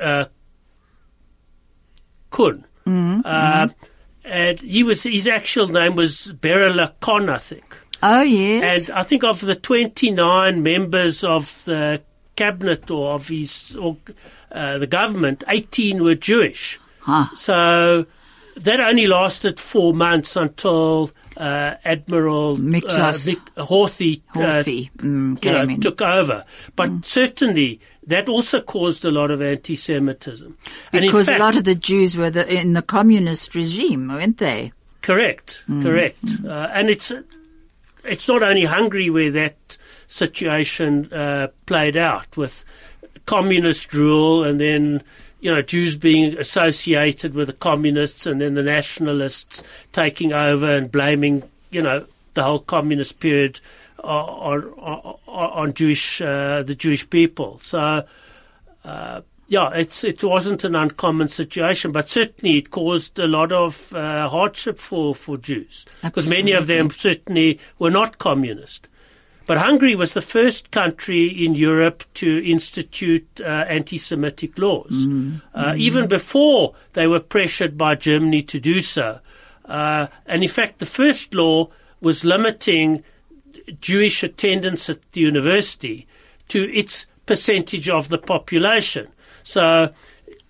[0.00, 0.26] uh,
[2.30, 2.64] Kun.
[3.24, 3.68] Uh,
[4.24, 7.76] and he was his actual name was Berela Khan, I think.
[8.02, 8.88] Oh, yes.
[8.88, 12.02] And I think of the 29 members of the
[12.36, 13.96] cabinet or of his or
[14.52, 16.78] uh, the government, 18 were Jewish.
[17.00, 17.28] Huh.
[17.34, 18.06] So
[18.56, 25.44] that only lasted four months until uh, Admiral Miklos uh, Mik- Horthy, uh, Horthy, mm,
[25.44, 25.80] you know, came in.
[25.80, 26.44] took over.
[26.76, 30.56] But certainly that also caused a lot of anti-Semitism.
[30.92, 34.38] and because fact, a lot of the Jews were the, in the communist regime, weren't
[34.38, 34.72] they?
[35.02, 36.24] Correct, correct.
[36.46, 37.12] Uh, and it's
[38.04, 39.76] it's not only Hungary where that
[40.08, 42.64] situation uh, played out with
[43.26, 45.02] communist rule, and then
[45.40, 50.90] you know Jews being associated with the communists, and then the nationalists taking over and
[50.90, 53.60] blaming you know the whole communist period
[54.04, 57.58] on on, on Jewish uh, the Jewish people.
[57.60, 58.04] So.
[58.84, 63.92] Uh, yeah, it's it wasn't an uncommon situation, but certainly it caused a lot of
[63.92, 68.88] uh, hardship for, for Jews because many of them certainly were not communist.
[69.46, 75.06] But Hungary was the first country in Europe to institute uh, anti-Semitic laws,
[75.54, 79.20] uh, even before they were pressured by Germany to do so.
[79.66, 81.68] Uh, and in fact, the first law
[82.00, 83.02] was limiting
[83.80, 86.06] Jewish attendance at the university
[86.48, 89.08] to its percentage of the population.
[89.42, 89.90] So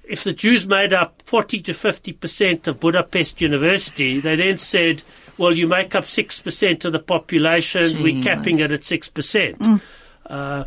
[0.04, 5.02] if the Jews made up 40 to 50% of Budapest University, they then said,
[5.38, 9.80] well, you make up 6% of the population, we're capping it at 6%.
[10.26, 10.64] Uh,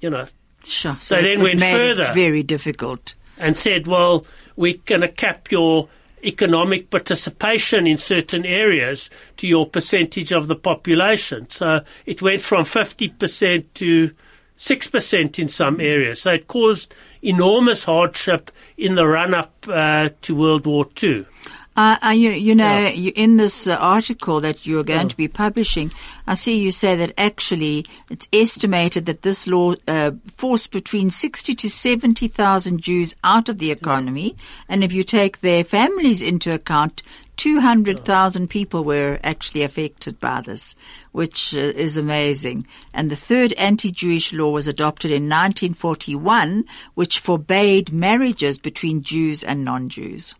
[0.00, 0.26] you know,
[0.64, 0.96] Sure.
[1.00, 2.12] So it then went further.
[2.14, 3.14] very difficult.
[3.36, 5.88] and said, well, we're going to cap your
[6.24, 11.48] economic participation in certain areas to your percentage of the population.
[11.50, 14.10] So it went from 50% to
[14.56, 16.22] 6% in some areas.
[16.22, 21.26] So it caused enormous hardship in the run up uh, to World War II.
[21.74, 25.26] Uh, uh, you, you know, you, in this uh, article that you're going to be
[25.26, 25.90] publishing,
[26.26, 31.54] I see you say that actually it's estimated that this law uh, forced between 60
[31.54, 34.36] to 70,000 Jews out of the economy.
[34.68, 37.02] And if you take their families into account,
[37.38, 40.74] 200,000 people were actually affected by this,
[41.12, 42.66] which uh, is amazing.
[42.92, 49.64] And the third anti-Jewish law was adopted in 1941, which forbade marriages between Jews and
[49.64, 50.34] non-Jews.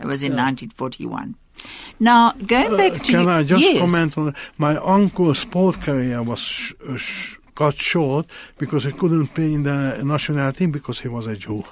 [0.00, 1.34] It was in 1941.
[2.00, 3.80] Now, going back to Can you, I just yes.
[3.80, 4.36] comment on that?
[4.58, 8.26] my uncle's sport career was sh- uh, sh- cut short
[8.58, 11.64] because he couldn't play in the national team because he was a Jew.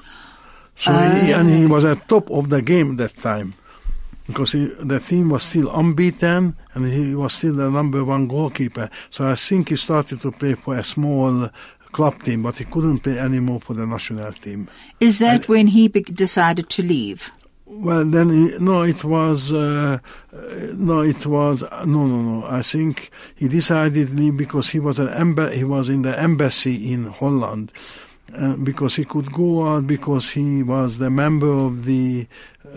[0.75, 3.55] So he, and he was at top of the game that time
[4.27, 8.91] because he, the team was still unbeaten and he was still the number one goalkeeper.
[9.11, 11.49] So I think he started to play for a small
[11.93, 14.69] club team, but he couldn't play anymore for the national team.
[14.99, 17.31] Is that when he be- decided to leave?
[17.69, 19.99] Well, then he, no, it was uh,
[20.75, 22.47] no, it was no, no, no.
[22.47, 27.07] I think he decided because he was an emba- he was in the embassy in
[27.07, 27.73] Holland.
[28.35, 32.27] Uh, because he could go out because he was the member of the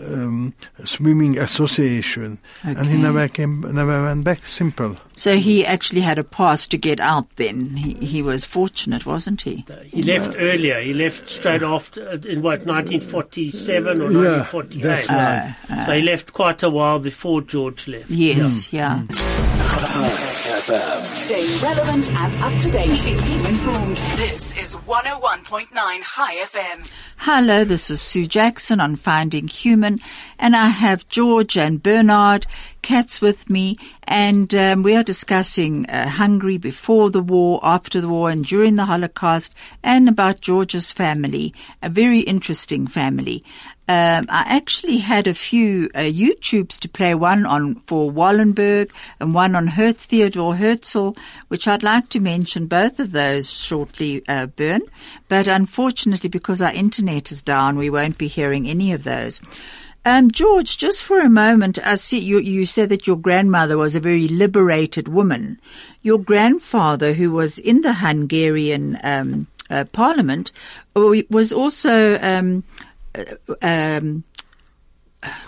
[0.06, 4.46] um, swimming association, and he never came, never went back.
[4.46, 4.96] Simple.
[5.16, 7.76] So he actually had a pass to get out then.
[7.76, 9.66] He, he was fortunate, wasn't he?
[9.86, 10.80] He left earlier.
[10.80, 14.82] He left straight after, uh, in what, 1947 or Yeah, 1948.
[14.82, 15.84] that's right.
[15.84, 18.08] So he left quite a while before George left.
[18.08, 19.02] Yes, yeah.
[19.70, 22.90] Stay relevant and up to date.
[22.98, 23.96] Keep informed.
[24.16, 26.88] This is 101.9 Chai FM.
[27.18, 30.00] Hello, this is Sue Jackson on Finding Human,
[30.38, 32.46] and I have George and Bernard
[32.82, 38.08] Katz with me, and um, we are discussing uh, Hungary before the war, after the
[38.08, 43.44] war, and during the Holocaust, and about George's family, a very interesting family.
[43.90, 49.34] Um, I actually had a few uh, YouTubes to play, one on for Wallenberg and
[49.34, 51.16] one on Hertz, Theodore Herzl,
[51.48, 54.82] which I'd like to mention both of those shortly, uh, Bern.
[55.26, 59.40] But unfortunately, because our internet is down, we won't be hearing any of those.
[60.04, 63.96] Um, George, just for a moment, I see you, you said that your grandmother was
[63.96, 65.60] a very liberated woman.
[66.02, 70.52] Your grandfather, who was in the Hungarian um, uh, parliament,
[70.94, 72.62] was also um,
[73.62, 74.24] um,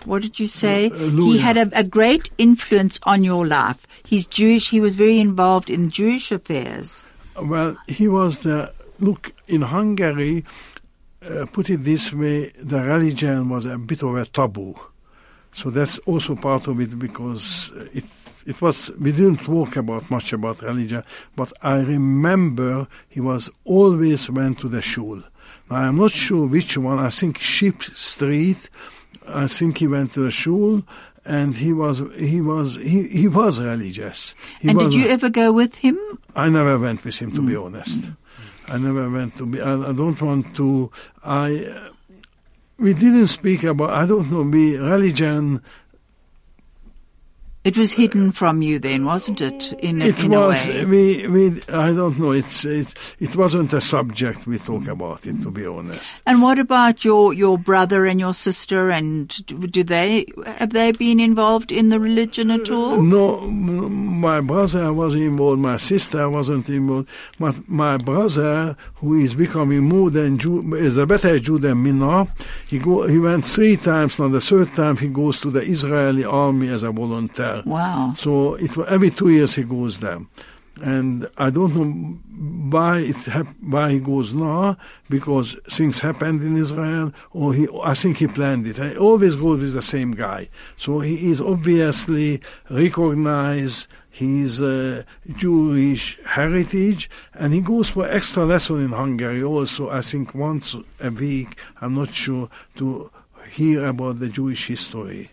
[0.04, 0.86] what did you say?
[0.86, 3.86] Uh, he had a, a great influence on your life.
[4.04, 4.70] He's Jewish.
[4.70, 7.04] He was very involved in Jewish affairs.
[7.40, 10.44] Well, he was the look in Hungary.
[11.22, 14.74] Uh, put it this way, the religion was a bit of a taboo,
[15.52, 18.04] so that's also part of it because uh, it
[18.44, 21.04] it was we didn't talk about much about religion,
[21.36, 25.22] but I remember he was always went to the shul.
[25.70, 26.98] Now, I'm not sure which one.
[26.98, 28.68] I think Sheep Street.
[29.26, 30.82] I think he went to the shul.
[31.24, 34.34] And he was he was he, he was religious.
[34.60, 35.96] He and did you ever go with him?
[36.34, 38.10] I never went with him, to be honest.
[38.66, 39.60] I never went to be.
[39.60, 40.90] I, I don't want to.
[41.22, 41.64] I.
[41.64, 41.88] Uh,
[42.78, 43.90] we didn't speak about.
[43.90, 44.42] I don't know.
[44.42, 45.62] We religion.
[47.64, 49.72] It was hidden from you then, wasn't it?
[49.78, 50.68] In a, It in was.
[50.68, 50.84] a way.
[50.84, 51.26] We.
[51.28, 51.62] We.
[51.68, 52.32] I don't know.
[52.32, 52.64] It's.
[52.64, 52.92] It's.
[53.20, 55.40] It wasn't a subject we talk about it.
[55.42, 56.22] To be honest.
[56.26, 58.90] And what about your, your brother and your sister?
[58.90, 60.26] And do they
[60.58, 63.00] have they been involved in the religion at uh, all?
[63.00, 65.60] No, my brother was involved.
[65.60, 67.08] My sister wasn't involved.
[67.38, 71.92] My, my brother, who is becoming more than Jew, is a better Jew than me
[71.92, 72.26] now.
[72.66, 73.06] He go.
[73.06, 74.18] He went three times.
[74.18, 77.51] Now the third time he goes to the Israeli army as a volunteer.
[77.64, 78.14] Wow.
[78.16, 80.20] So it every two years he goes there,
[80.80, 81.88] and I don't know
[82.74, 84.76] why it hap- why he goes now
[85.08, 88.76] because things happened in Israel, or he I think he planned it.
[88.76, 92.40] He always goes with the same guy, so he is obviously
[92.70, 95.02] recognized his uh,
[95.36, 99.88] Jewish heritage, and he goes for extra lesson in Hungary also.
[99.90, 101.56] I think once a week.
[101.80, 103.10] I'm not sure to
[103.50, 105.30] hear about the Jewish history.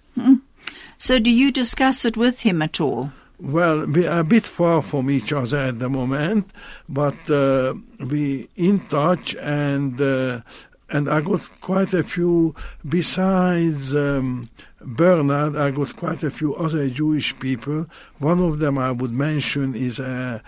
[1.00, 3.12] So do you discuss it with him at all?
[3.40, 6.52] Well, we are a bit far from each other at the moment,
[6.90, 10.42] but uh, we in touch, and uh,
[10.90, 12.54] and I got quite a few.
[12.88, 14.50] Besides um,
[14.82, 17.88] Bernard, I got quite a few other Jewish people.
[18.18, 20.02] One of them I would mention is.
[20.02, 20.40] Uh,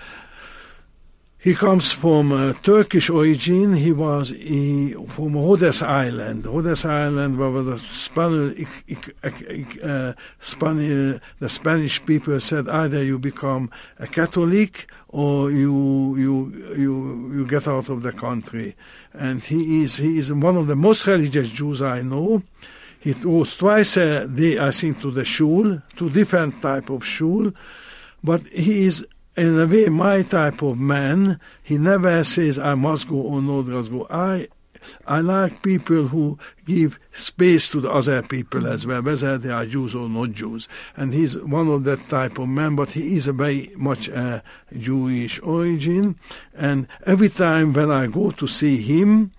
[1.42, 3.74] he comes from uh, Turkish origin.
[3.74, 6.46] He was from Rhodes Island.
[6.46, 8.68] Rhodes Island, where the Spanish,
[9.84, 10.14] uh,
[10.44, 17.68] the Spanish people said either you become a Catholic or you you you you get
[17.68, 18.76] out of the country.
[19.12, 22.44] And he is he is one of the most religious Jews I know.
[23.00, 27.52] He goes twice a day, I think, to the shul, to different type of shul,
[28.24, 29.08] but he is
[29.38, 31.40] in a way my type of man.
[31.64, 34.08] He never says I must go or not must go.
[34.10, 34.48] I
[35.08, 39.66] I like people who give space to the other people as well, whether they are
[39.66, 40.68] Jews or not Jews.
[40.96, 44.42] And he's one of that type of man, but he is a very much uh,
[44.78, 46.18] Jewish origin.
[46.56, 49.32] And every time when I go to see him,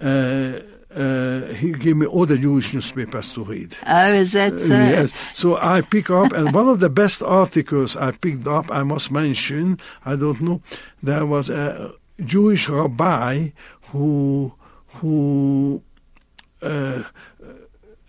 [0.00, 0.58] uh,
[0.94, 3.76] uh, he gave me all the Jewish newspapers to read.
[3.86, 4.74] Oh, is that so?
[4.74, 5.12] Yes.
[5.34, 9.10] So I pick up, and one of the best articles I picked up, I must
[9.10, 10.62] mention, I don't know,
[11.02, 11.92] there was a
[12.24, 13.50] Jewish rabbi
[13.90, 14.52] who,
[14.88, 15.82] who,
[16.62, 17.02] uh,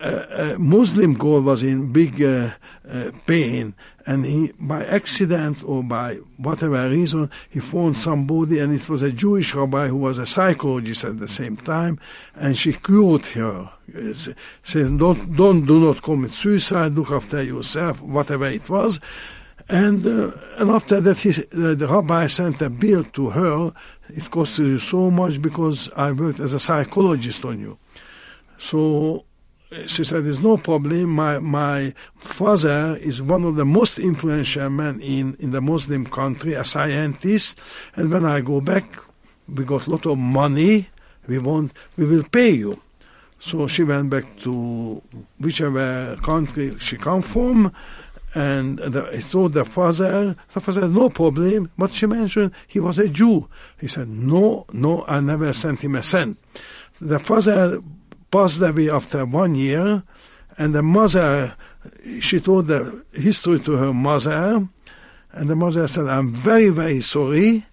[0.03, 2.51] a, a Muslim girl was in big uh,
[2.89, 3.73] uh, pain,
[4.05, 9.11] and he, by accident or by whatever reason, he found somebody, and it was a
[9.11, 11.99] Jewish rabbi who was a psychologist at the same time,
[12.35, 13.71] and she cured her.
[14.63, 16.93] Said, "Don't, don't, do not commit suicide.
[16.93, 18.99] Look after yourself, whatever it was."
[19.69, 23.73] And uh, and after that, he, uh, the rabbi sent a bill to her.
[24.09, 27.77] It cost you so much because I worked as a psychologist on you.
[28.57, 29.25] So
[29.87, 31.09] she said, "There's no problem.
[31.09, 36.53] My my father is one of the most influential men in in the Muslim country,
[36.53, 37.59] a scientist.
[37.95, 38.85] And when I go back,
[39.47, 40.89] we got a lot of money.
[41.27, 42.79] We want, we will pay you."
[43.39, 45.01] So she went back to
[45.37, 47.73] whichever country she come from,
[48.33, 52.99] and the, I told the father, the father no problem, but she mentioned he was
[52.99, 53.47] a Jew.
[53.79, 56.37] He said, no, no, I never sent him a cent.
[57.01, 57.81] The father
[58.33, 60.01] passed away after one year,
[60.57, 61.55] and the mother,
[62.19, 64.67] she told the history to her mother,
[65.33, 67.65] and the mother said, "I'm very, very sorry."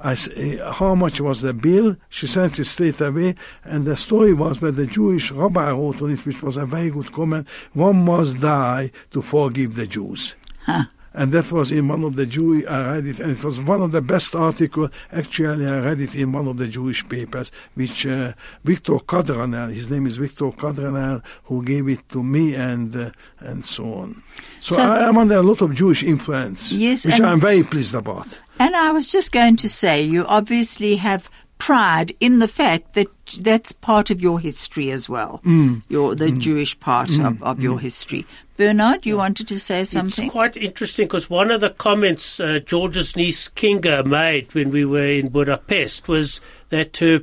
[0.00, 1.96] I uh, how much was the bill?
[2.08, 6.10] She sent it straight away, and the story was that the Jewish rabbi wrote on
[6.12, 7.46] it, which was a very good comment.
[7.72, 10.34] One must die to forgive the Jews.
[10.66, 10.84] Huh.
[11.18, 13.82] And that was in one of the Jewish, I read it, and it was one
[13.82, 14.90] of the best articles.
[15.10, 19.90] Actually, I read it in one of the Jewish papers, which uh, Victor Cadranel, his
[19.90, 23.10] name is Victor Cadranel, who gave it to me and uh,
[23.40, 24.22] and so on.
[24.60, 27.96] So, So- I am under a lot of Jewish influence, Yes, which I'm very pleased
[27.96, 28.38] about.
[28.60, 33.08] And I was just going to say, you obviously have pride in the fact that
[33.40, 35.40] that's part of your history as well.
[35.44, 35.82] Mm.
[35.88, 38.24] Your the Jewish part of, of your history.
[38.58, 40.26] Bernard, you wanted to say something?
[40.26, 44.84] It's quite interesting because one of the comments uh, George's niece Kinga made when we
[44.84, 46.40] were in Budapest was
[46.70, 47.20] that her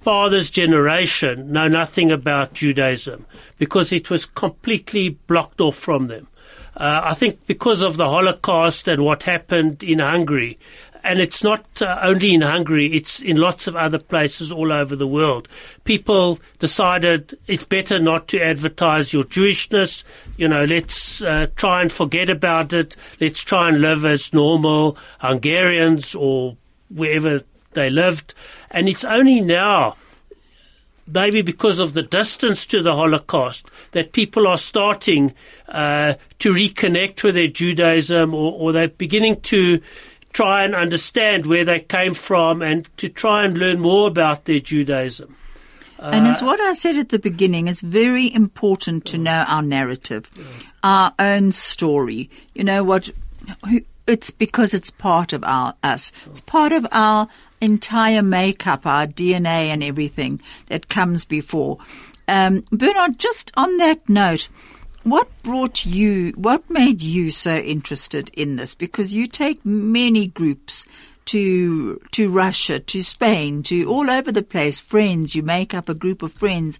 [0.00, 3.24] father's generation know nothing about Judaism
[3.56, 6.26] because it was completely blocked off from them.
[6.76, 10.58] Uh, I think because of the Holocaust and what happened in Hungary,
[11.04, 14.96] and it's not uh, only in Hungary, it's in lots of other places all over
[14.96, 15.46] the world.
[15.84, 20.02] People decided it's better not to advertise your Jewishness.
[20.38, 22.96] You know, let's uh, try and forget about it.
[23.20, 26.56] Let's try and live as normal Hungarians or
[26.88, 27.42] wherever
[27.72, 28.32] they lived.
[28.70, 29.96] And it's only now
[31.06, 35.34] maybe because of the distance to the Holocaust, that people are starting
[35.68, 39.80] uh, to reconnect with their Judaism or, or they're beginning to
[40.34, 44.60] try and understand where they came from and to try and learn more about their
[44.60, 45.36] Judaism.
[45.98, 47.68] and it's what I said at the beginning.
[47.68, 50.28] It's very important to know our narrative,
[50.82, 52.28] our own story.
[52.52, 53.10] You know what?
[54.06, 56.12] It's because it's part of our us.
[56.26, 57.28] It's part of our
[57.62, 61.78] entire makeup, our DNA, and everything that comes before.
[62.26, 64.48] Um, Bernard, just on that note,
[65.04, 66.32] what brought you?
[66.32, 68.74] What made you so interested in this?
[68.74, 70.86] Because you take many groups
[71.26, 74.80] to to Russia, to Spain, to all over the place.
[74.80, 76.78] Friends, you make up a group of friends,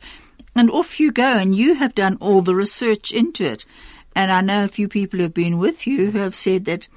[0.55, 1.37] and off you go.
[1.37, 3.65] And you have done all the research into it.
[4.17, 6.89] And I know a few people who have been with you who have said that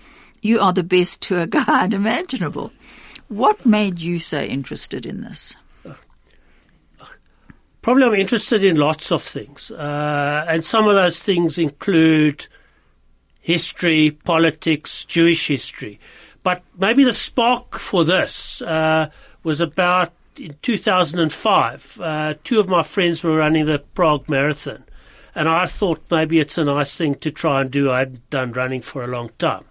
[0.42, 2.72] you are the best tour guide imaginable.
[3.28, 5.54] What made you so interested in this?
[7.88, 12.46] Probably I'm interested in lots of things, uh, and some of those things include
[13.40, 15.98] history, politics, Jewish history.
[16.44, 19.10] But maybe the spark for this uh,
[19.44, 21.98] was about in 2005.
[22.02, 24.84] Uh, two of my friends were running the Prague Marathon,
[25.34, 27.90] and I thought maybe it's a nice thing to try and do.
[27.90, 29.64] I hadn't done running for a long time.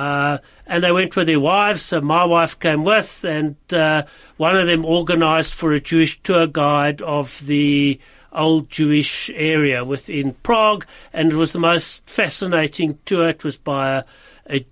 [0.00, 1.82] Uh, and they went with their wives.
[1.82, 4.04] So my wife came with, and uh,
[4.38, 8.00] one of them organised for a Jewish tour guide of the
[8.32, 13.28] old Jewish area within Prague, and it was the most fascinating tour.
[13.28, 14.04] It was by a,
[14.48, 14.66] a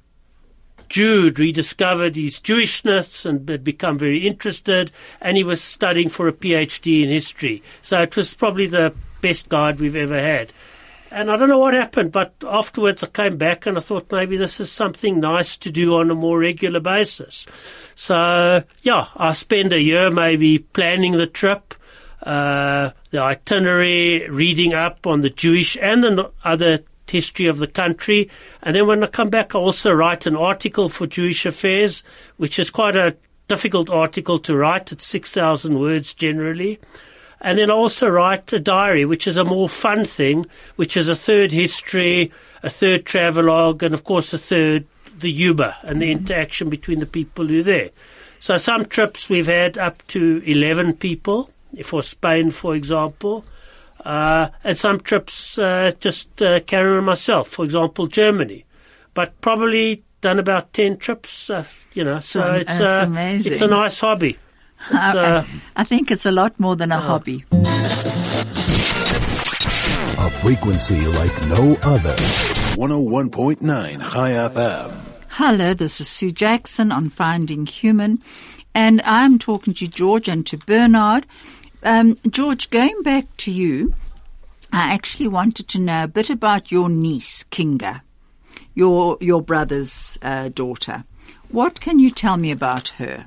[0.88, 6.26] Jew who'd rediscovered his Jewishness and had become very interested, and he was studying for
[6.26, 7.62] a PhD in history.
[7.82, 10.54] So it was probably the best guide we've ever had.
[11.10, 14.36] And I don't know what happened, but afterwards I came back and I thought maybe
[14.36, 17.46] this is something nice to do on a more regular basis.
[17.94, 21.74] So, yeah, I spend a year maybe planning the trip,
[22.22, 26.80] uh, the itinerary, reading up on the Jewish and the other
[27.10, 28.30] history of the country.
[28.62, 32.02] And then when I come back, I also write an article for Jewish Affairs,
[32.36, 33.16] which is quite a
[33.48, 34.92] difficult article to write.
[34.92, 36.78] It's 6,000 words generally.
[37.40, 41.14] And then also write a diary, which is a more fun thing, which is a
[41.14, 42.32] third history,
[42.62, 44.86] a third travelogue, and of course a third
[45.20, 47.90] the humour and the interaction between the people who are there.
[48.40, 51.50] So some trips we've had up to 11 people,
[51.84, 53.44] for Spain, for example.
[54.04, 58.64] Uh, and some trips uh, just uh, Karen and myself, for example, Germany.
[59.14, 61.64] But probably done about 10 trips, uh,
[61.94, 63.52] you know, so Oh, it's, that's uh, amazing.
[63.52, 64.38] it's a nice hobby.
[64.80, 65.44] It's, I, uh,
[65.76, 67.44] I think it's a lot more than a hobby.
[70.20, 72.14] A frequency like no other.
[72.76, 73.60] 101.9
[74.12, 75.00] Chai FM.
[75.28, 78.22] Hello, this is Sue Jackson on Finding Human,
[78.74, 81.26] and I'm talking to George and to Bernard.
[81.82, 83.94] Um, George, going back to you,
[84.72, 88.00] I actually wanted to know a bit about your niece, Kinga,
[88.74, 91.04] your your brother's uh, daughter.
[91.50, 93.26] What can you tell me about her?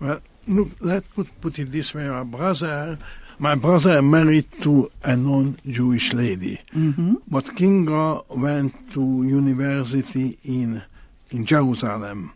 [0.00, 2.08] Well, look, let's put, put it this way.
[2.08, 2.98] My brother,
[3.38, 6.60] my brother married to a non-Jewish lady.
[6.74, 7.14] Mm-hmm.
[7.28, 10.82] But Kinga went to university in
[11.30, 12.32] in Jerusalem.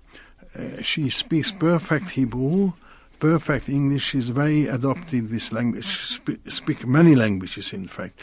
[0.54, 2.72] Uh, she speaks perfect Hebrew,
[3.18, 4.02] perfect English.
[4.04, 5.86] She's very adopted with language.
[5.86, 8.20] She spe- speak many languages, in fact.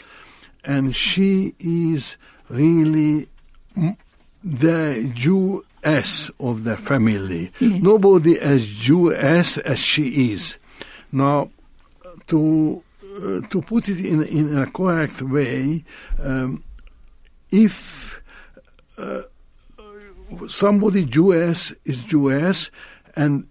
[0.64, 2.16] and she is
[2.48, 3.28] really
[3.74, 3.96] the
[4.44, 5.10] the
[5.84, 7.52] Jewess of the family.
[7.60, 10.58] Nobody as Jewess as she is.
[11.12, 11.50] Now,
[12.28, 12.82] to
[13.16, 15.84] uh, to put it in in a correct way,
[16.22, 16.62] um,
[17.50, 18.20] if
[18.98, 19.22] uh,
[20.48, 22.70] somebody Jewess is Jewess,
[23.16, 23.48] and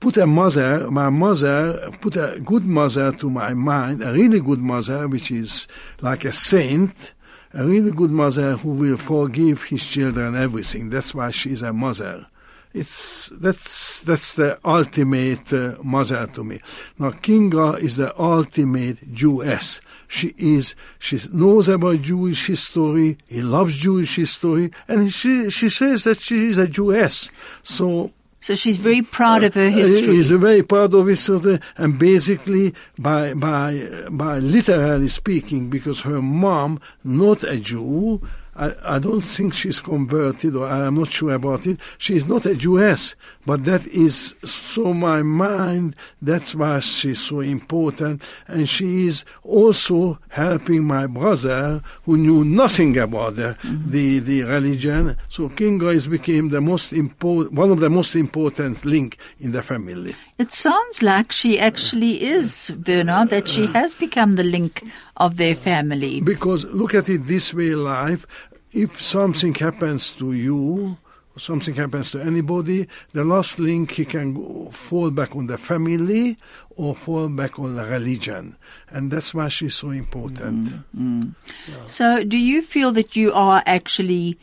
[0.00, 4.60] put a mother, my mother, put a good mother to my mind, a really good
[4.60, 5.66] mother, which is
[6.00, 7.12] like a saint,
[7.54, 10.90] a really good mother who will forgive his children everything.
[10.90, 12.26] That's why she's a mother.
[12.72, 16.60] It's that's that's the ultimate uh, mother to me.
[16.98, 19.80] Now Kinga is the ultimate Jewess.
[20.08, 20.74] She is.
[20.98, 23.18] She knows about Jewish history.
[23.28, 27.30] He loves Jewish history, and she she says that she is a Jewess.
[27.62, 28.10] So
[28.44, 30.16] So she's very proud of her uh, history.
[30.16, 36.20] He's very proud of his history, and basically, by by by literally speaking, because her
[36.20, 38.20] mom not a Jew.
[38.56, 41.78] I, I don't think she's converted, or I am not sure about it.
[41.98, 45.96] She is not a Jewess, but that is so my mind.
[46.22, 52.96] That's why she's so important, and she is also helping my brother, who knew nothing
[52.96, 53.90] about the mm-hmm.
[53.90, 55.16] the, the religion.
[55.28, 59.62] So Kinga is became the most important, one of the most important link in the
[59.62, 60.14] family.
[60.38, 64.84] It sounds like she actually is, Bernard, that she uh, has become the link
[65.16, 66.20] of their family.
[66.20, 68.26] Because look at it this way, life.
[68.72, 70.96] If something happens to you,
[71.36, 76.36] something happens to anybody, the last link he can go, fall back on the family
[76.76, 78.56] or fall back on the religion,
[78.90, 80.68] and that's why she's so important.
[80.96, 81.34] Mm,
[81.68, 81.88] mm.
[81.88, 84.38] So, do you feel that you are actually,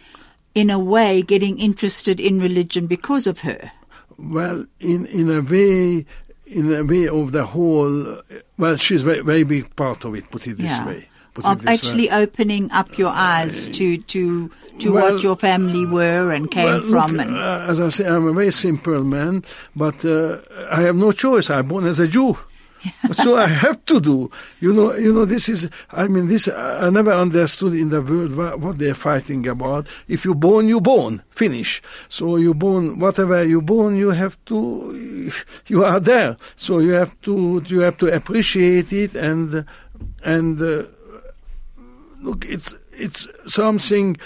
[0.55, 3.71] in a way, getting interested in religion because of her?
[4.17, 6.05] Well, in in a way,
[6.51, 8.07] in a way of the whole.
[8.11, 8.21] uh,
[8.57, 10.29] Well, she's very very big part of it.
[10.31, 11.07] Put it this way.
[11.33, 11.73] Put Of this way.
[11.73, 14.49] actually opening up your eyes to to
[14.79, 17.89] to Well- what your family were and came Well, from, look, and uh, as I
[17.89, 19.43] say, I'm a very simple man,
[19.75, 20.37] but uh,
[20.69, 21.49] I have no choice.
[21.49, 22.37] I'm born as a Jew.
[23.11, 24.31] so I have to do.
[24.59, 25.25] You know, you know.
[25.25, 25.69] This is.
[25.91, 26.47] I mean, this.
[26.47, 29.87] I never understood in the world what, they're fighting about.
[30.07, 31.23] If you born, you born.
[31.29, 31.81] Finish.
[32.09, 32.99] So you born.
[32.99, 35.31] Whatever you born, you have to.
[35.67, 36.37] You are there.
[36.55, 37.63] So you have to.
[37.65, 39.65] You have to appreciate it and
[40.23, 40.61] and.
[40.61, 40.83] Uh,
[42.21, 44.17] look, it's it's something.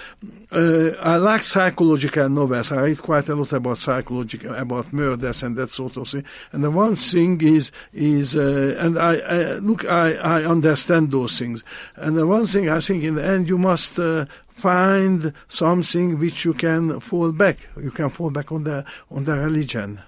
[0.56, 2.72] Uh, I like psychological novels.
[2.72, 6.24] I read quite a lot about psychological, about murders and that sort of thing.
[6.54, 11.38] And the one thing is is, uh, and I, I look, I I understand those
[11.38, 11.64] things.
[11.98, 14.00] And the one thing I think in the end you must.
[14.00, 14.26] Uh,
[14.56, 17.68] Find something which you can fall back.
[17.76, 20.00] You can fall back on the on the religion.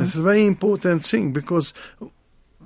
[0.00, 1.74] It's a very important thing because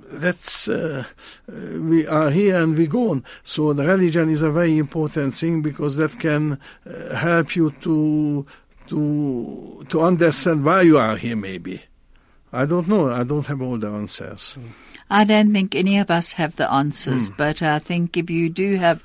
[0.09, 1.03] that's uh,
[1.49, 3.23] uh, we are here and we go on.
[3.43, 8.45] So the religion is a very important thing because that can uh, help you to
[8.87, 11.35] to to understand why you are here.
[11.35, 11.83] Maybe
[12.53, 13.09] I don't know.
[13.09, 14.57] I don't have all the answers.
[15.09, 18.75] I don't think any of us have the answers, but I think if you do
[18.77, 19.03] have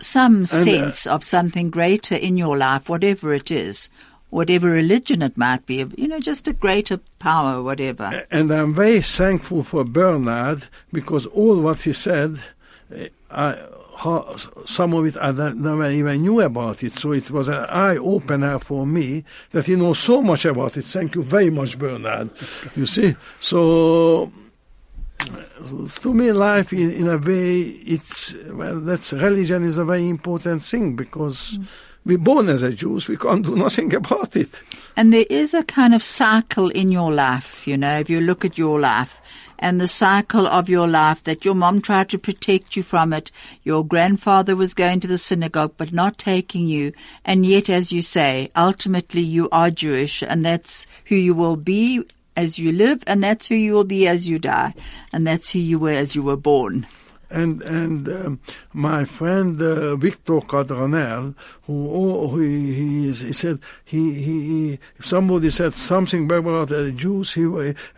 [0.00, 3.88] some sense of something greater in your life, whatever it is,
[4.34, 8.26] whatever religion it might be, you know, just a greater power, whatever.
[8.32, 12.40] And I'm very thankful for Bernard because all what he said,
[12.92, 16.94] uh, I, how, some of it I never even knew about it.
[16.94, 20.84] So it was an eye opener for me that he knows so much about it.
[20.84, 22.30] Thank you very much, Bernard.
[22.74, 24.32] You see, so
[26.00, 30.64] to me, life in, in a way, it's well, that's religion is a very important
[30.64, 31.56] thing because
[32.04, 34.62] we're born as a Jews, we can't do nothing about it.
[34.96, 38.44] And there is a kind of cycle in your life, you know, if you look
[38.44, 39.20] at your life
[39.58, 43.30] and the cycle of your life that your mom tried to protect you from it.
[43.62, 46.92] Your grandfather was going to the synagogue but not taking you.
[47.24, 52.04] And yet, as you say, ultimately you are Jewish and that's who you will be
[52.36, 54.74] as you live and that's who you will be as you die.
[55.12, 56.86] And that's who you were as you were born.
[57.30, 58.40] And and um,
[58.72, 65.50] my friend uh, Victor Cadranel, who, oh, he, he, he said he, he, if somebody
[65.50, 67.44] said something bad about the Jews, he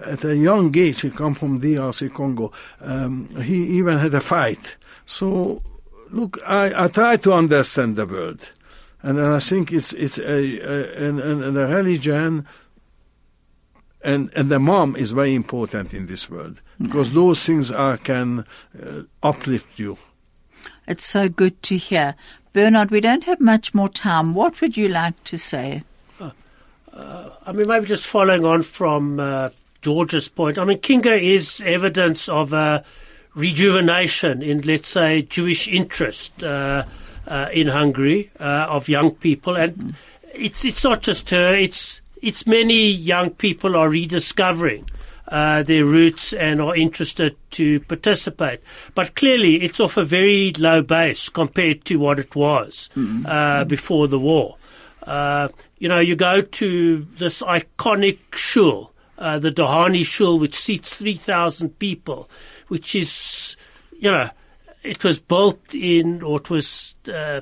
[0.01, 2.53] at a young age he come from DRC Congo.
[2.81, 4.77] Um, he even had a fight.
[5.05, 5.63] So
[6.11, 8.51] look, I, I try to understand the world,
[9.03, 12.47] and, and I think it's it's a, a and, and, the religion
[14.03, 18.45] and and the mom is very important in this world because those things are can
[18.81, 19.99] uh, uplift you.
[20.87, 22.15] It's so good to hear.
[22.53, 24.35] Bernard, we don't have much more time.
[24.35, 25.83] What would you like to say?
[27.47, 29.51] I mean, maybe just following on from uh,
[29.83, 30.59] George's point.
[30.59, 32.85] I mean, Kinga is evidence of a
[33.35, 36.85] rejuvenation in, let's say, Jewish interest uh,
[37.27, 39.95] uh, in Hungary uh, of young people, and
[40.35, 44.89] it's it's not just her; it's it's many young people are rediscovering.
[45.29, 48.61] Uh, their roots and are interested to participate,
[48.95, 52.89] but clearly it's off a very low base compared to what it was
[53.27, 54.57] uh, before the war.
[55.03, 55.49] Uh,
[55.79, 61.79] you know, you go to this iconic shul, uh, the Dohány shul, which seats 3,000
[61.79, 62.29] people,
[62.69, 63.57] which is,
[63.99, 64.31] you know,
[64.83, 67.41] it was built in, or it was, uh,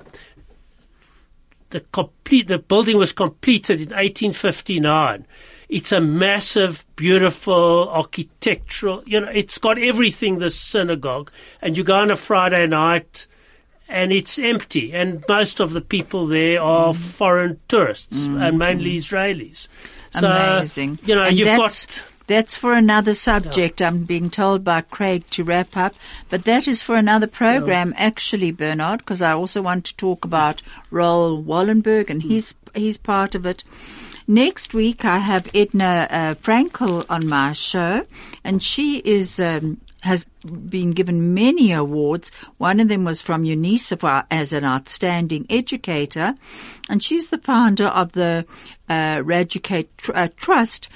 [1.71, 5.27] the complete, the building was completed in 1859.
[5.69, 11.31] It's a massive, beautiful, architectural, you know, it's got everything, this synagogue,
[11.63, 13.27] and you go on a Friday night,
[13.89, 14.93] and it's empty.
[14.95, 16.97] And most of the people there are Mm.
[16.97, 19.69] foreign tourists and mainly Israelis.
[20.11, 20.99] So, Amazing.
[21.05, 22.03] You know, And you've that's, got.
[22.27, 23.83] That's for another subject.
[23.83, 25.95] I'm being told by Craig to wrap up,
[26.31, 30.63] but that is for another program, actually, Bernard, because I also want to talk about
[30.91, 33.63] Raoul Wallenberg and his his part of it.
[34.27, 38.07] Next week, I have Edna uh, Freinkel on my show,
[38.43, 39.39] and she is.
[39.41, 40.27] Um, has
[40.69, 42.31] been given many awards.
[42.59, 46.35] One of them was from UNICEF as an outstanding educator,
[46.91, 48.45] and she's the founder of the
[48.87, 50.89] uh, READucate Tr- uh, Trust,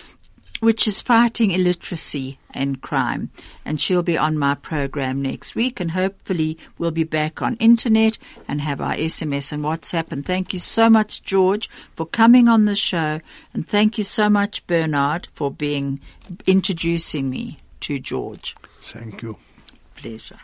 [0.61, 3.31] which is fighting illiteracy and crime.
[3.65, 8.19] And she'll be on my program next week and hopefully we'll be back on internet
[8.47, 10.11] and have our SMS and WhatsApp.
[10.11, 13.21] And thank you so much, George, for coming on the show.
[13.55, 16.01] And thank you so much, Bernard, for being,
[16.47, 18.57] introducing me to George.
[18.81, 19.39] Thank you.
[19.95, 20.41] Pleasure.